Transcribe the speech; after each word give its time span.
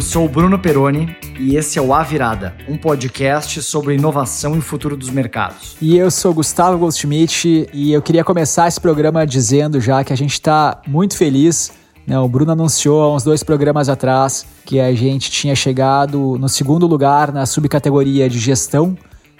Eu 0.00 0.02
sou 0.02 0.24
o 0.24 0.28
Bruno 0.30 0.58
Peroni 0.58 1.14
e 1.38 1.56
esse 1.56 1.78
é 1.78 1.82
o 1.82 1.92
A 1.92 2.02
Virada, 2.02 2.56
um 2.66 2.78
podcast 2.78 3.60
sobre 3.60 3.96
inovação 3.96 4.56
e 4.56 4.60
futuro 4.62 4.96
dos 4.96 5.10
mercados. 5.10 5.76
E 5.78 5.94
eu 5.94 6.10
sou 6.10 6.32
Gustavo 6.32 6.78
Goldschmidt 6.78 7.68
e 7.70 7.92
eu 7.92 8.00
queria 8.00 8.24
começar 8.24 8.66
esse 8.66 8.80
programa 8.80 9.26
dizendo 9.26 9.78
já 9.78 10.02
que 10.02 10.10
a 10.10 10.16
gente 10.16 10.32
está 10.32 10.80
muito 10.86 11.18
feliz. 11.18 11.70
Né? 12.06 12.18
O 12.18 12.26
Bruno 12.26 12.50
anunciou 12.52 13.02
há 13.02 13.14
uns 13.14 13.22
dois 13.24 13.42
programas 13.42 13.90
atrás 13.90 14.46
que 14.64 14.80
a 14.80 14.90
gente 14.94 15.30
tinha 15.30 15.54
chegado 15.54 16.38
no 16.38 16.48
segundo 16.48 16.86
lugar 16.86 17.30
na 17.30 17.44
subcategoria 17.44 18.26
de 18.26 18.38
gestão 18.38 18.96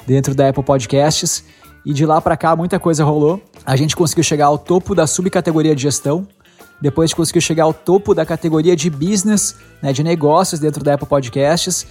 dentro 0.06 0.34
da 0.34 0.51
Apple 0.51 0.62
Podcasts. 0.62 1.42
E 1.87 1.95
de 1.95 2.05
lá 2.05 2.20
para 2.20 2.37
cá 2.37 2.55
muita 2.55 2.79
coisa 2.79 3.02
rolou. 3.02 3.42
A 3.65 3.77
gente 3.77 3.97
conseguiu 3.97 4.23
chegar 4.23 4.45
ao 4.48 4.59
topo 4.59 4.95
da 4.95 5.06
subcategoria 5.06 5.74
de 5.74 5.80
gestão, 5.80 6.29
depois 6.80 7.12
conseguiu 7.12 7.43
chegar 7.43 7.65
ao 7.65 7.75
topo 7.75 8.15
da 8.15 8.25
categoria 8.25 8.75
de 8.75 8.88
business, 8.88 9.57
né, 9.83 9.93
de 9.93 10.02
negócios 10.02 10.61
dentro 10.61 10.83
da 10.83 10.95
Apple 10.95 11.07
Podcasts. 11.07 11.87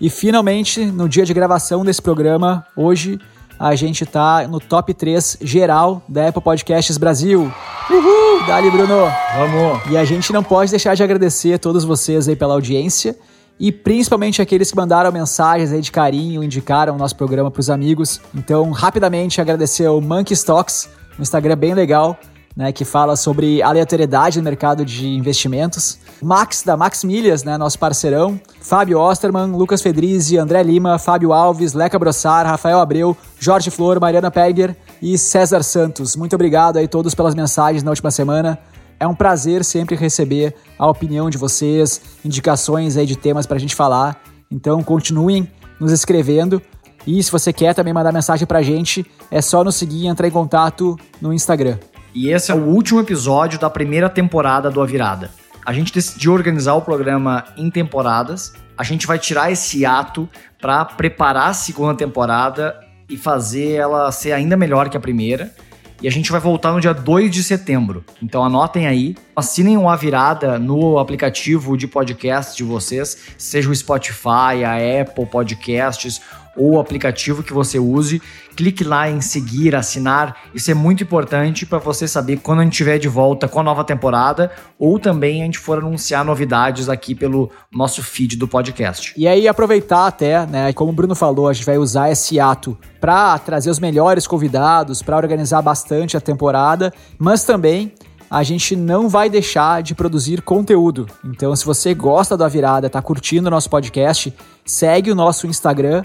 E 0.00 0.10
finalmente, 0.10 0.84
no 0.84 1.08
dia 1.08 1.24
de 1.24 1.32
gravação 1.32 1.84
desse 1.84 2.02
programa, 2.02 2.66
hoje, 2.76 3.18
a 3.58 3.74
gente 3.74 4.04
está 4.04 4.46
no 4.46 4.60
top 4.60 4.92
3 4.92 5.38
geral 5.40 6.02
da 6.06 6.28
Apple 6.28 6.42
Podcasts 6.42 6.98
Brasil. 6.98 7.50
Uhul! 7.90 8.46
Dali, 8.46 8.70
Bruno! 8.70 9.10
Vamos! 9.36 9.90
E 9.90 9.96
a 9.96 10.04
gente 10.04 10.32
não 10.32 10.42
pode 10.42 10.70
deixar 10.70 10.94
de 10.94 11.02
agradecer 11.02 11.54
a 11.54 11.58
todos 11.58 11.84
vocês 11.84 12.28
aí 12.28 12.36
pela 12.36 12.52
audiência 12.52 13.16
e 13.58 13.72
principalmente 13.72 14.42
aqueles 14.42 14.70
que 14.70 14.76
mandaram 14.76 15.10
mensagens 15.10 15.72
aí 15.72 15.80
de 15.80 15.90
carinho, 15.90 16.44
indicaram 16.44 16.94
o 16.94 16.98
nosso 16.98 17.16
programa 17.16 17.50
para 17.50 17.60
os 17.60 17.70
amigos. 17.70 18.20
Então, 18.34 18.70
rapidamente 18.70 19.40
agradecer 19.40 19.86
ao 19.86 20.00
Monkey 20.00 20.34
Stocks, 20.34 20.90
um 21.18 21.22
Instagram 21.22 21.56
bem 21.56 21.72
legal, 21.72 22.18
né, 22.56 22.72
que 22.72 22.84
fala 22.84 23.14
sobre 23.16 23.60
aleatoriedade 23.60 24.38
no 24.38 24.44
mercado 24.44 24.82
de 24.82 25.06
investimentos. 25.06 25.98
Max, 26.22 26.62
da 26.62 26.74
Max 26.74 27.04
Milhas, 27.04 27.44
né, 27.44 27.58
nosso 27.58 27.78
parceirão. 27.78 28.40
Fábio 28.62 28.98
Osterman, 28.98 29.52
Lucas 29.52 29.82
Fedrizzi, 29.82 30.38
André 30.38 30.62
Lima, 30.62 30.98
Fábio 30.98 31.34
Alves, 31.34 31.74
Leca 31.74 31.98
Brossar, 31.98 32.46
Rafael 32.46 32.80
Abreu, 32.80 33.14
Jorge 33.38 33.70
Flor, 33.70 34.00
Mariana 34.00 34.30
Perger 34.30 34.74
e 35.02 35.18
César 35.18 35.62
Santos. 35.62 36.16
Muito 36.16 36.34
obrigado 36.34 36.78
aí 36.78 36.88
todos 36.88 37.14
pelas 37.14 37.34
mensagens 37.34 37.82
na 37.82 37.90
última 37.90 38.10
semana. 38.10 38.58
É 38.98 39.06
um 39.06 39.14
prazer 39.14 39.62
sempre 39.62 39.94
receber 39.94 40.54
a 40.78 40.88
opinião 40.88 41.28
de 41.28 41.36
vocês, 41.36 42.00
indicações 42.24 42.96
aí 42.96 43.04
de 43.04 43.16
temas 43.16 43.44
para 43.44 43.56
a 43.56 43.60
gente 43.60 43.74
falar. 43.74 44.18
Então 44.50 44.82
continuem 44.82 45.46
nos 45.78 45.92
escrevendo. 45.92 46.62
E 47.06 47.22
se 47.22 47.30
você 47.30 47.52
quer 47.52 47.74
também 47.74 47.92
mandar 47.92 48.12
mensagem 48.12 48.46
para 48.46 48.60
a 48.60 48.62
gente, 48.62 49.04
é 49.30 49.42
só 49.42 49.62
nos 49.62 49.76
seguir 49.76 50.04
e 50.04 50.06
entrar 50.06 50.26
em 50.26 50.30
contato 50.30 50.96
no 51.20 51.32
Instagram. 51.34 51.78
E 52.16 52.30
esse 52.30 52.50
é 52.50 52.54
o 52.54 52.64
último 52.64 52.98
episódio 52.98 53.58
da 53.58 53.68
primeira 53.68 54.08
temporada 54.08 54.70
do 54.70 54.80
A 54.80 54.86
Virada. 54.86 55.30
A 55.66 55.70
gente 55.70 55.92
decidiu 55.92 56.32
organizar 56.32 56.72
o 56.72 56.80
programa 56.80 57.44
em 57.58 57.68
temporadas. 57.68 58.54
A 58.74 58.82
gente 58.82 59.06
vai 59.06 59.18
tirar 59.18 59.52
esse 59.52 59.84
ato 59.84 60.26
para 60.58 60.82
preparar 60.82 61.50
a 61.50 61.52
segunda 61.52 61.94
temporada 61.94 62.74
e 63.06 63.18
fazer 63.18 63.72
ela 63.72 64.10
ser 64.10 64.32
ainda 64.32 64.56
melhor 64.56 64.88
que 64.88 64.96
a 64.96 65.00
primeira. 65.00 65.54
E 66.00 66.08
a 66.08 66.10
gente 66.10 66.32
vai 66.32 66.40
voltar 66.40 66.72
no 66.72 66.80
dia 66.80 66.94
2 66.94 67.30
de 67.30 67.44
setembro. 67.44 68.02
Então 68.22 68.42
anotem 68.42 68.86
aí, 68.86 69.14
assinem 69.36 69.76
o 69.76 69.86
A 69.86 69.94
Virada 69.94 70.58
no 70.58 70.98
aplicativo 70.98 71.76
de 71.76 71.86
podcast 71.86 72.56
de 72.56 72.64
vocês, 72.64 73.34
seja 73.36 73.68
o 73.68 73.74
Spotify, 73.74 74.64
a 74.64 75.02
Apple 75.02 75.26
Podcasts 75.26 76.22
ou 76.56 76.74
o 76.74 76.80
aplicativo 76.80 77.42
que 77.42 77.52
você 77.52 77.78
use. 77.78 78.20
Clique 78.56 78.82
lá 78.82 79.10
em 79.10 79.20
seguir, 79.20 79.74
assinar. 79.74 80.36
Isso 80.54 80.70
é 80.70 80.74
muito 80.74 81.02
importante 81.02 81.66
para 81.66 81.78
você 81.78 82.08
saber 82.08 82.38
quando 82.38 82.60
a 82.60 82.64
gente 82.64 82.72
estiver 82.72 82.98
de 82.98 83.08
volta 83.08 83.46
com 83.46 83.60
a 83.60 83.62
nova 83.62 83.84
temporada 83.84 84.50
ou 84.78 84.98
também 84.98 85.42
a 85.42 85.44
gente 85.44 85.58
for 85.58 85.78
anunciar 85.78 86.24
novidades 86.24 86.88
aqui 86.88 87.14
pelo 87.14 87.50
nosso 87.70 88.02
feed 88.02 88.36
do 88.36 88.48
podcast. 88.48 89.12
E 89.16 89.28
aí 89.28 89.46
aproveitar 89.46 90.06
até, 90.06 90.46
né, 90.46 90.72
como 90.72 90.90
o 90.90 90.94
Bruno 90.94 91.14
falou, 91.14 91.48
a 91.48 91.52
gente 91.52 91.66
vai 91.66 91.76
usar 91.76 92.10
esse 92.10 92.40
ato 92.40 92.76
para 93.00 93.38
trazer 93.38 93.70
os 93.70 93.78
melhores 93.78 94.26
convidados, 94.26 95.02
para 95.02 95.16
organizar 95.16 95.60
bastante 95.62 96.16
a 96.16 96.20
temporada, 96.20 96.92
mas 97.18 97.44
também 97.44 97.92
a 98.36 98.42
gente 98.42 98.76
não 98.76 99.08
vai 99.08 99.30
deixar 99.30 99.82
de 99.82 99.94
produzir 99.94 100.42
conteúdo. 100.42 101.06
Então, 101.24 101.56
se 101.56 101.64
você 101.64 101.94
gosta 101.94 102.36
da 102.36 102.46
virada, 102.46 102.90
tá 102.90 103.00
curtindo 103.00 103.48
o 103.48 103.50
nosso 103.50 103.70
podcast, 103.70 104.30
segue 104.62 105.10
o 105.10 105.14
nosso 105.14 105.46
Instagram, 105.46 106.04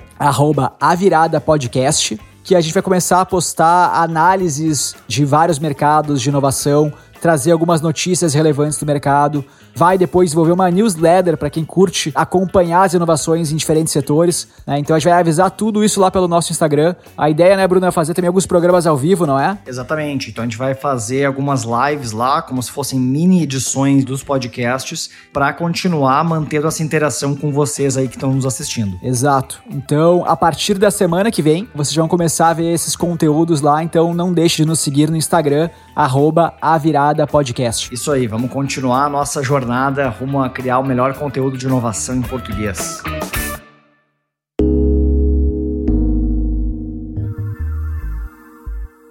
aviradapodcast, 0.79 2.17
que 2.41 2.55
a 2.55 2.61
gente 2.61 2.73
vai 2.73 2.81
começar 2.81 3.19
a 3.19 3.25
postar 3.25 4.01
análises 4.01 4.95
de 5.09 5.25
vários 5.25 5.59
mercados 5.59 6.21
de 6.21 6.29
inovação, 6.29 6.93
trazer 7.21 7.51
algumas 7.51 7.79
notícias 7.79 8.33
relevantes 8.33 8.77
do 8.77 8.85
mercado. 8.85 9.45
Vai 9.75 9.97
depois 9.97 10.29
desenvolver 10.29 10.51
uma 10.51 10.69
newsletter 10.69 11.37
para 11.37 11.49
quem 11.49 11.63
curte 11.63 12.11
acompanhar 12.15 12.83
as 12.83 12.93
inovações 12.93 13.51
em 13.51 13.55
diferentes 13.55 13.93
setores. 13.93 14.47
Né? 14.65 14.79
Então 14.79 14.95
a 14.95 14.99
gente 14.99 15.09
vai 15.09 15.19
avisar 15.19 15.51
tudo 15.51 15.83
isso 15.83 16.01
lá 16.01 16.11
pelo 16.11 16.27
nosso 16.27 16.51
Instagram. 16.51 16.95
A 17.17 17.29
ideia, 17.29 17.55
né, 17.55 17.67
Bruno, 17.67 17.85
é 17.85 17.91
fazer 17.91 18.13
também 18.13 18.27
alguns 18.27 18.45
programas 18.45 18.85
ao 18.85 18.97
vivo, 18.97 19.25
não 19.25 19.39
é? 19.39 19.57
Exatamente. 19.65 20.29
Então 20.29 20.43
a 20.43 20.47
gente 20.47 20.57
vai 20.57 20.73
fazer 20.73 21.25
algumas 21.25 21.63
lives 21.63 22.11
lá, 22.11 22.41
como 22.41 22.61
se 22.61 22.71
fossem 22.71 22.99
mini 22.99 23.43
edições 23.43 24.03
dos 24.03 24.23
podcasts, 24.23 25.09
para 25.31 25.53
continuar 25.53 26.23
mantendo 26.23 26.67
essa 26.67 26.83
interação 26.83 27.35
com 27.35 27.51
vocês 27.51 27.95
aí 27.97 28.07
que 28.07 28.15
estão 28.15 28.33
nos 28.33 28.45
assistindo. 28.45 28.99
Exato. 29.01 29.61
Então, 29.69 30.23
a 30.25 30.35
partir 30.35 30.77
da 30.77 30.89
semana 30.89 31.31
que 31.31 31.41
vem, 31.41 31.67
vocês 31.73 31.95
vão 31.95 32.07
começar 32.07 32.49
a 32.49 32.53
ver 32.53 32.73
esses 32.73 32.95
conteúdos 32.95 33.61
lá. 33.61 33.83
Então 33.83 34.13
não 34.13 34.33
deixe 34.33 34.57
de 34.57 34.65
nos 34.65 34.79
seguir 34.79 35.09
no 35.09 35.15
Instagram, 35.15 35.69
arroba 35.95 36.53
Podcast. 37.29 37.93
Isso 37.93 38.11
aí, 38.11 38.25
vamos 38.25 38.49
continuar 38.49 39.05
a 39.05 39.09
nossa 39.09 39.43
jornada 39.43 40.07
rumo 40.09 40.41
a 40.41 40.49
criar 40.49 40.79
o 40.79 40.83
melhor 40.83 41.13
conteúdo 41.13 41.57
de 41.57 41.65
inovação 41.65 42.15
em 42.15 42.21
português. 42.21 43.03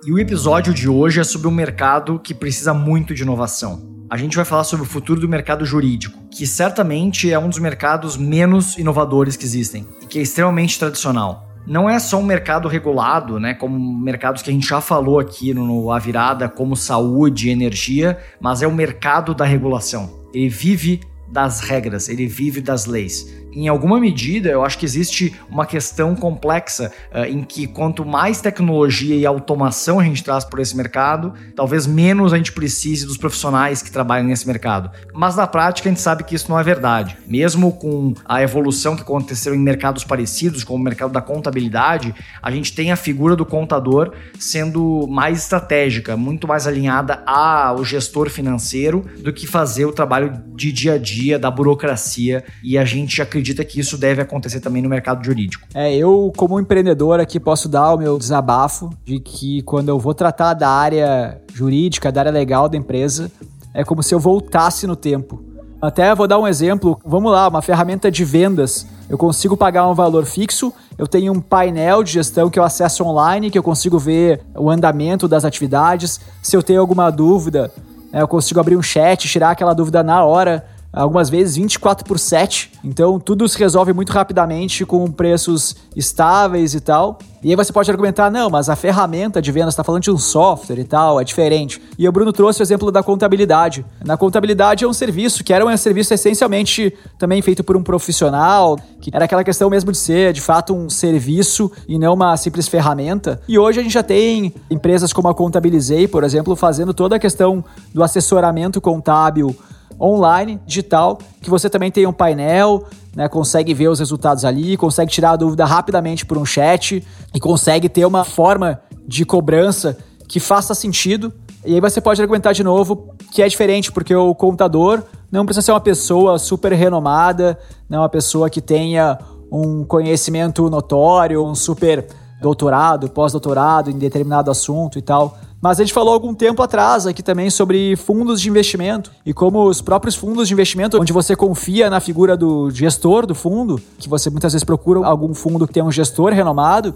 E 0.06 0.12
o 0.12 0.18
episódio 0.18 0.72
de 0.72 0.88
hoje 0.88 1.20
é 1.20 1.24
sobre 1.24 1.46
um 1.46 1.52
mercado 1.52 2.18
que 2.18 2.32
precisa 2.32 2.72
muito 2.72 3.14
de 3.14 3.22
inovação. 3.22 4.06
A 4.08 4.16
gente 4.16 4.34
vai 4.34 4.44
falar 4.44 4.64
sobre 4.64 4.86
o 4.86 4.88
futuro 4.88 5.20
do 5.20 5.28
mercado 5.28 5.64
jurídico, 5.64 6.18
que 6.30 6.46
certamente 6.46 7.30
é 7.30 7.38
um 7.38 7.48
dos 7.48 7.58
mercados 7.58 8.16
menos 8.16 8.78
inovadores 8.78 9.36
que 9.36 9.44
existem 9.44 9.86
e 10.02 10.06
que 10.06 10.18
é 10.18 10.22
extremamente 10.22 10.78
tradicional 10.78 11.49
não 11.66 11.88
é 11.88 11.98
só 11.98 12.18
um 12.18 12.24
mercado 12.24 12.68
regulado, 12.68 13.38
né, 13.38 13.54
como 13.54 13.78
mercados 13.78 14.42
que 14.42 14.50
a 14.50 14.52
gente 14.52 14.66
já 14.66 14.80
falou 14.80 15.18
aqui 15.18 15.54
no 15.54 15.90
A 15.90 15.98
Virada, 15.98 16.48
como 16.48 16.76
saúde 16.76 17.48
e 17.48 17.52
energia, 17.52 18.18
mas 18.40 18.62
é 18.62 18.66
o 18.66 18.72
mercado 18.72 19.34
da 19.34 19.44
regulação. 19.44 20.20
Ele 20.32 20.48
vive 20.48 21.00
das 21.28 21.60
regras, 21.60 22.08
ele 22.08 22.26
vive 22.26 22.60
das 22.60 22.86
leis 22.86 23.32
em 23.52 23.68
alguma 23.68 23.98
medida, 23.98 24.48
eu 24.48 24.64
acho 24.64 24.78
que 24.78 24.84
existe 24.84 25.34
uma 25.48 25.66
questão 25.66 26.14
complexa 26.14 26.92
uh, 27.12 27.24
em 27.24 27.42
que 27.42 27.66
quanto 27.66 28.04
mais 28.04 28.40
tecnologia 28.40 29.16
e 29.16 29.26
automação 29.26 29.98
a 29.98 30.04
gente 30.04 30.22
traz 30.22 30.44
por 30.44 30.60
esse 30.60 30.76
mercado, 30.76 31.34
talvez 31.56 31.86
menos 31.86 32.32
a 32.32 32.36
gente 32.36 32.52
precise 32.52 33.06
dos 33.06 33.16
profissionais 33.16 33.82
que 33.82 33.90
trabalham 33.90 34.26
nesse 34.26 34.46
mercado. 34.46 34.90
Mas 35.12 35.36
na 35.36 35.46
prática 35.46 35.88
a 35.88 35.92
gente 35.92 36.00
sabe 36.00 36.24
que 36.24 36.34
isso 36.34 36.50
não 36.50 36.58
é 36.58 36.62
verdade. 36.62 37.16
Mesmo 37.26 37.72
com 37.72 38.14
a 38.24 38.42
evolução 38.42 38.94
que 38.94 39.02
aconteceu 39.02 39.54
em 39.54 39.58
mercados 39.58 40.04
parecidos, 40.04 40.62
como 40.62 40.80
o 40.80 40.84
mercado 40.84 41.12
da 41.12 41.20
contabilidade, 41.20 42.14
a 42.40 42.50
gente 42.50 42.72
tem 42.72 42.92
a 42.92 42.96
figura 42.96 43.34
do 43.34 43.44
contador 43.44 44.12
sendo 44.38 45.06
mais 45.08 45.42
estratégica, 45.42 46.16
muito 46.16 46.46
mais 46.46 46.66
alinhada 46.66 47.22
ao 47.26 47.84
gestor 47.84 48.30
financeiro 48.30 49.04
do 49.18 49.32
que 49.32 49.46
fazer 49.46 49.86
o 49.86 49.92
trabalho 49.92 50.40
de 50.54 50.72
dia 50.72 50.94
a 50.94 50.98
dia 50.98 51.38
da 51.38 51.50
burocracia 51.50 52.44
e 52.62 52.78
a 52.78 52.84
gente 52.84 53.20
acredita 53.20 53.39
acredita 53.40 53.64
que 53.64 53.80
isso 53.80 53.96
deve 53.96 54.20
acontecer 54.20 54.60
também 54.60 54.82
no 54.82 54.88
mercado 54.88 55.24
jurídico? 55.24 55.66
É, 55.74 55.94
eu, 55.94 56.32
como 56.36 56.60
empreendedor 56.60 57.18
aqui, 57.18 57.40
posso 57.40 57.68
dar 57.68 57.94
o 57.94 57.98
meu 57.98 58.18
desabafo 58.18 58.90
de 59.04 59.18
que 59.18 59.62
quando 59.62 59.88
eu 59.88 59.98
vou 59.98 60.14
tratar 60.14 60.54
da 60.54 60.68
área 60.68 61.40
jurídica, 61.52 62.12
da 62.12 62.20
área 62.20 62.32
legal 62.32 62.68
da 62.68 62.76
empresa, 62.76 63.30
é 63.74 63.82
como 63.82 64.02
se 64.02 64.14
eu 64.14 64.20
voltasse 64.20 64.86
no 64.86 64.94
tempo. 64.94 65.42
Até 65.80 66.14
vou 66.14 66.28
dar 66.28 66.38
um 66.38 66.46
exemplo. 66.46 67.00
Vamos 67.04 67.32
lá, 67.32 67.48
uma 67.48 67.62
ferramenta 67.62 68.10
de 68.10 68.22
vendas. 68.22 68.86
Eu 69.08 69.16
consigo 69.16 69.56
pagar 69.56 69.88
um 69.88 69.94
valor 69.94 70.26
fixo, 70.26 70.72
eu 70.98 71.06
tenho 71.06 71.32
um 71.32 71.40
painel 71.40 72.04
de 72.04 72.12
gestão 72.12 72.50
que 72.50 72.58
eu 72.58 72.62
acesso 72.62 73.02
online, 73.02 73.50
que 73.50 73.58
eu 73.58 73.62
consigo 73.62 73.98
ver 73.98 74.42
o 74.54 74.70
andamento 74.70 75.26
das 75.26 75.44
atividades. 75.44 76.20
Se 76.42 76.56
eu 76.56 76.62
tenho 76.62 76.80
alguma 76.80 77.10
dúvida, 77.10 77.72
né, 78.12 78.20
eu 78.20 78.28
consigo 78.28 78.60
abrir 78.60 78.76
um 78.76 78.82
chat, 78.82 79.26
tirar 79.26 79.50
aquela 79.50 79.72
dúvida 79.72 80.02
na 80.02 80.22
hora 80.24 80.64
algumas 80.92 81.30
vezes 81.30 81.56
24 81.56 82.04
por 82.04 82.18
7. 82.18 82.72
Então 82.84 83.18
tudo 83.18 83.48
se 83.48 83.58
resolve 83.58 83.92
muito 83.92 84.12
rapidamente 84.12 84.84
com 84.84 85.10
preços 85.10 85.76
estáveis 85.94 86.74
e 86.74 86.80
tal. 86.80 87.18
E 87.42 87.48
aí 87.48 87.56
você 87.56 87.72
pode 87.72 87.90
argumentar, 87.90 88.30
não, 88.30 88.50
mas 88.50 88.68
a 88.68 88.76
ferramenta 88.76 89.40
de 89.40 89.50
vendas 89.50 89.72
está 89.72 89.82
falando 89.82 90.02
de 90.02 90.10
um 90.10 90.18
software 90.18 90.78
e 90.78 90.84
tal, 90.84 91.18
é 91.18 91.24
diferente. 91.24 91.80
E 91.98 92.06
o 92.06 92.12
Bruno 92.12 92.34
trouxe 92.34 92.60
o 92.60 92.62
exemplo 92.62 92.92
da 92.92 93.02
contabilidade. 93.02 93.82
Na 94.04 94.14
contabilidade 94.18 94.84
é 94.84 94.86
um 94.88 94.92
serviço 94.92 95.42
que 95.42 95.50
era 95.50 95.64
um 95.64 95.74
serviço 95.74 96.12
essencialmente 96.12 96.92
também 97.18 97.40
feito 97.40 97.64
por 97.64 97.78
um 97.78 97.82
profissional, 97.82 98.78
que 99.00 99.10
era 99.10 99.24
aquela 99.24 99.42
questão 99.42 99.70
mesmo 99.70 99.90
de 99.90 99.96
ser, 99.96 100.34
de 100.34 100.40
fato, 100.42 100.74
um 100.74 100.90
serviço 100.90 101.72
e 101.88 101.98
não 101.98 102.12
uma 102.12 102.36
simples 102.36 102.68
ferramenta. 102.68 103.40
E 103.48 103.58
hoje 103.58 103.80
a 103.80 103.82
gente 103.82 103.92
já 103.92 104.02
tem 104.02 104.54
empresas 104.70 105.10
como 105.10 105.28
a 105.28 105.34
Contabilizei, 105.34 106.06
por 106.06 106.24
exemplo, 106.24 106.54
fazendo 106.54 106.92
toda 106.92 107.16
a 107.16 107.18
questão 107.18 107.64
do 107.94 108.02
assessoramento 108.02 108.82
contábil 108.82 109.56
online, 110.00 110.60
digital, 110.66 111.18
que 111.42 111.50
você 111.50 111.68
também 111.68 111.90
tem 111.90 112.06
um 112.06 112.12
painel, 112.12 112.84
né, 113.14 113.28
consegue 113.28 113.74
ver 113.74 113.88
os 113.88 113.98
resultados 113.98 114.44
ali, 114.44 114.76
consegue 114.76 115.10
tirar 115.10 115.32
a 115.32 115.36
dúvida 115.36 115.64
rapidamente 115.64 116.24
por 116.24 116.38
um 116.38 116.44
chat 116.44 117.06
e 117.34 117.40
consegue 117.40 117.88
ter 117.88 118.06
uma 118.06 118.24
forma 118.24 118.80
de 119.06 119.24
cobrança 119.24 119.98
que 120.26 120.40
faça 120.40 120.74
sentido. 120.74 121.32
E 121.64 121.74
aí 121.74 121.80
você 121.80 122.00
pode 122.00 122.22
argumentar 122.22 122.52
de 122.52 122.64
novo 122.64 123.14
que 123.32 123.42
é 123.42 123.48
diferente, 123.48 123.92
porque 123.92 124.14
o 124.14 124.34
contador 124.34 125.02
não 125.30 125.44
precisa 125.44 125.66
ser 125.66 125.72
uma 125.72 125.80
pessoa 125.80 126.38
super 126.38 126.72
renomada, 126.72 127.58
não 127.88 127.98
é 127.98 128.00
uma 128.02 128.08
pessoa 128.08 128.48
que 128.48 128.60
tenha 128.60 129.18
um 129.52 129.84
conhecimento 129.84 130.70
notório, 130.70 131.44
um 131.44 131.54
super 131.54 132.06
doutorado, 132.40 133.10
pós-doutorado 133.10 133.90
em 133.90 133.98
determinado 133.98 134.50
assunto 134.50 134.98
e 134.98 135.02
tal. 135.02 135.36
Mas 135.60 135.78
a 135.78 135.82
gente 135.82 135.92
falou 135.92 136.14
algum 136.14 136.32
tempo 136.34 136.62
atrás 136.62 137.06
aqui 137.06 137.22
também 137.22 137.50
sobre 137.50 137.94
fundos 137.94 138.40
de 138.40 138.48
investimento 138.48 139.12
e 139.26 139.34
como 139.34 139.64
os 139.64 139.82
próprios 139.82 140.16
fundos 140.16 140.48
de 140.48 140.54
investimento, 140.54 140.98
onde 140.98 141.12
você 141.12 141.36
confia 141.36 141.90
na 141.90 142.00
figura 142.00 142.34
do 142.34 142.70
gestor 142.70 143.26
do 143.26 143.34
fundo, 143.34 143.80
que 143.98 144.08
você 144.08 144.30
muitas 144.30 144.54
vezes 144.54 144.64
procura 144.64 145.06
algum 145.06 145.34
fundo 145.34 145.66
que 145.66 145.74
tem 145.74 145.82
um 145.82 145.92
gestor 145.92 146.32
renomado, 146.32 146.94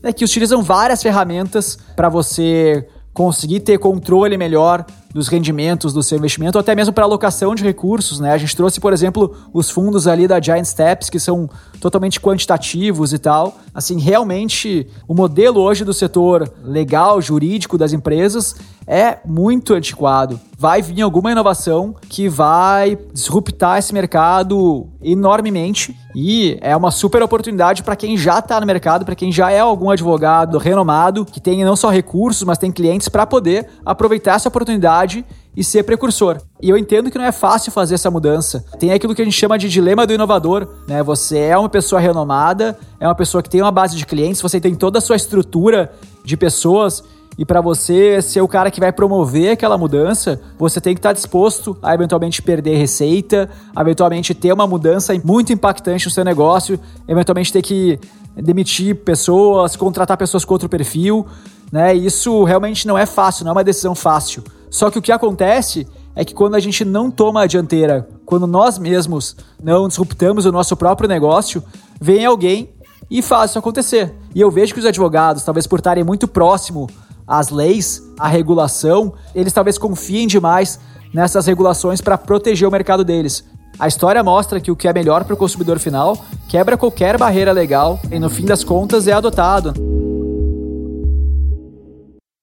né, 0.00 0.12
que 0.12 0.24
utilizam 0.24 0.62
várias 0.62 1.02
ferramentas 1.02 1.76
para 1.96 2.08
você 2.08 2.86
conseguir 3.12 3.60
ter 3.60 3.78
controle 3.78 4.36
melhor 4.36 4.86
dos 5.14 5.28
rendimentos 5.28 5.92
do 5.92 6.02
seu 6.02 6.18
investimento, 6.18 6.58
ou 6.58 6.60
até 6.60 6.74
mesmo 6.74 6.92
para 6.92 7.04
alocação 7.04 7.54
de 7.54 7.62
recursos, 7.62 8.18
né? 8.18 8.32
A 8.32 8.38
gente 8.38 8.56
trouxe, 8.56 8.80
por 8.80 8.92
exemplo, 8.92 9.32
os 9.52 9.70
fundos 9.70 10.08
ali 10.08 10.26
da 10.26 10.40
Giant 10.40 10.64
Steps, 10.64 11.08
que 11.08 11.20
são 11.20 11.48
totalmente 11.80 12.20
quantitativos 12.20 13.12
e 13.12 13.18
tal. 13.18 13.56
Assim, 13.72 14.00
realmente, 14.00 14.88
o 15.06 15.14
modelo 15.14 15.60
hoje 15.60 15.84
do 15.84 15.94
setor 15.94 16.52
legal, 16.64 17.22
jurídico 17.22 17.78
das 17.78 17.92
empresas 17.92 18.56
é 18.86 19.18
muito 19.24 19.74
antiquado. 19.74 20.38
Vai 20.56 20.80
vir 20.80 21.02
alguma 21.02 21.32
inovação 21.32 21.94
que 22.08 22.28
vai 22.28 22.98
disruptar 23.12 23.78
esse 23.78 23.92
mercado 23.92 24.86
enormemente 25.02 25.96
e 26.14 26.56
é 26.60 26.76
uma 26.76 26.90
super 26.90 27.22
oportunidade 27.22 27.82
para 27.82 27.96
quem 27.96 28.16
já 28.16 28.38
está 28.38 28.60
no 28.60 28.66
mercado, 28.66 29.04
para 29.04 29.16
quem 29.16 29.32
já 29.32 29.50
é 29.50 29.58
algum 29.58 29.90
advogado 29.90 30.58
renomado, 30.58 31.24
que 31.24 31.40
tem 31.40 31.64
não 31.64 31.74
só 31.74 31.90
recursos, 31.90 32.44
mas 32.44 32.56
tem 32.56 32.70
clientes 32.70 33.08
para 33.08 33.26
poder 33.26 33.68
aproveitar 33.84 34.34
essa 34.34 34.48
oportunidade 34.48 35.24
e 35.56 35.62
ser 35.62 35.82
precursor. 35.82 36.40
E 36.60 36.68
eu 36.68 36.76
entendo 36.76 37.10
que 37.10 37.18
não 37.18 37.24
é 37.24 37.32
fácil 37.32 37.70
fazer 37.72 37.94
essa 37.94 38.10
mudança. 38.10 38.64
Tem 38.78 38.92
aquilo 38.92 39.14
que 39.14 39.22
a 39.22 39.24
gente 39.24 39.38
chama 39.38 39.58
de 39.58 39.68
dilema 39.68 40.06
do 40.06 40.12
inovador, 40.12 40.68
né? 40.86 41.02
Você 41.02 41.38
é 41.38 41.56
uma 41.56 41.68
pessoa 41.68 42.00
renomada, 42.00 42.78
é 42.98 43.06
uma 43.06 43.14
pessoa 43.14 43.42
que 43.42 43.50
tem 43.50 43.60
uma 43.60 43.70
base 43.70 43.96
de 43.96 44.06
clientes, 44.06 44.40
você 44.40 44.60
tem 44.60 44.74
toda 44.74 44.98
a 44.98 45.00
sua 45.00 45.16
estrutura 45.16 45.92
de 46.24 46.36
pessoas 46.36 47.04
e 47.36 47.44
para 47.44 47.60
você 47.60 48.22
ser 48.22 48.40
o 48.40 48.48
cara 48.48 48.70
que 48.70 48.78
vai 48.78 48.92
promover 48.92 49.52
aquela 49.52 49.76
mudança, 49.76 50.40
você 50.58 50.80
tem 50.80 50.94
que 50.94 51.00
estar 51.00 51.12
disposto 51.12 51.76
a 51.82 51.92
eventualmente 51.92 52.40
perder 52.40 52.76
receita, 52.76 53.50
eventualmente 53.78 54.34
ter 54.34 54.52
uma 54.52 54.66
mudança 54.66 55.12
muito 55.24 55.52
impactante 55.52 56.06
no 56.06 56.10
seu 56.12 56.24
negócio, 56.24 56.78
eventualmente 57.08 57.52
ter 57.52 57.62
que 57.62 57.98
demitir 58.36 58.96
pessoas, 58.96 59.74
contratar 59.74 60.16
pessoas 60.16 60.44
com 60.44 60.54
outro 60.54 60.68
perfil, 60.68 61.26
né? 61.72 61.94
Isso 61.94 62.44
realmente 62.44 62.86
não 62.86 62.96
é 62.96 63.06
fácil, 63.06 63.44
não 63.44 63.50
é 63.50 63.54
uma 63.54 63.64
decisão 63.64 63.94
fácil. 63.94 64.44
Só 64.70 64.90
que 64.90 64.98
o 64.98 65.02
que 65.02 65.12
acontece 65.12 65.86
é 66.16 66.24
que 66.24 66.34
quando 66.34 66.54
a 66.54 66.60
gente 66.60 66.84
não 66.84 67.10
toma 67.10 67.42
a 67.42 67.46
dianteira, 67.46 68.08
quando 68.24 68.46
nós 68.46 68.78
mesmos 68.78 69.36
não 69.62 69.88
disruptamos 69.88 70.46
o 70.46 70.52
nosso 70.52 70.76
próprio 70.76 71.08
negócio, 71.08 71.62
vem 72.00 72.24
alguém 72.24 72.70
e 73.10 73.22
faz 73.22 73.50
isso 73.50 73.58
acontecer. 73.58 74.14
E 74.34 74.40
eu 74.40 74.50
vejo 74.50 74.72
que 74.72 74.80
os 74.80 74.86
advogados, 74.86 75.44
talvez 75.44 75.66
por 75.66 75.78
estarem 75.78 76.04
muito 76.04 76.26
próximo 76.26 76.88
às 77.26 77.50
leis, 77.50 78.02
à 78.18 78.28
regulação, 78.28 79.14
eles 79.34 79.52
talvez 79.52 79.78
confiem 79.78 80.26
demais 80.26 80.78
nessas 81.12 81.46
regulações 81.46 82.00
para 82.00 82.18
proteger 82.18 82.68
o 82.68 82.72
mercado 82.72 83.04
deles. 83.04 83.44
A 83.78 83.88
história 83.88 84.22
mostra 84.22 84.60
que 84.60 84.70
o 84.70 84.76
que 84.76 84.86
é 84.86 84.92
melhor 84.92 85.24
para 85.24 85.34
o 85.34 85.36
consumidor 85.36 85.78
final 85.78 86.16
quebra 86.48 86.76
qualquer 86.76 87.18
barreira 87.18 87.50
legal 87.50 87.98
e, 88.10 88.18
no 88.18 88.30
fim 88.30 88.44
das 88.44 88.62
contas, 88.62 89.08
é 89.08 89.12
adotado. 89.12 89.74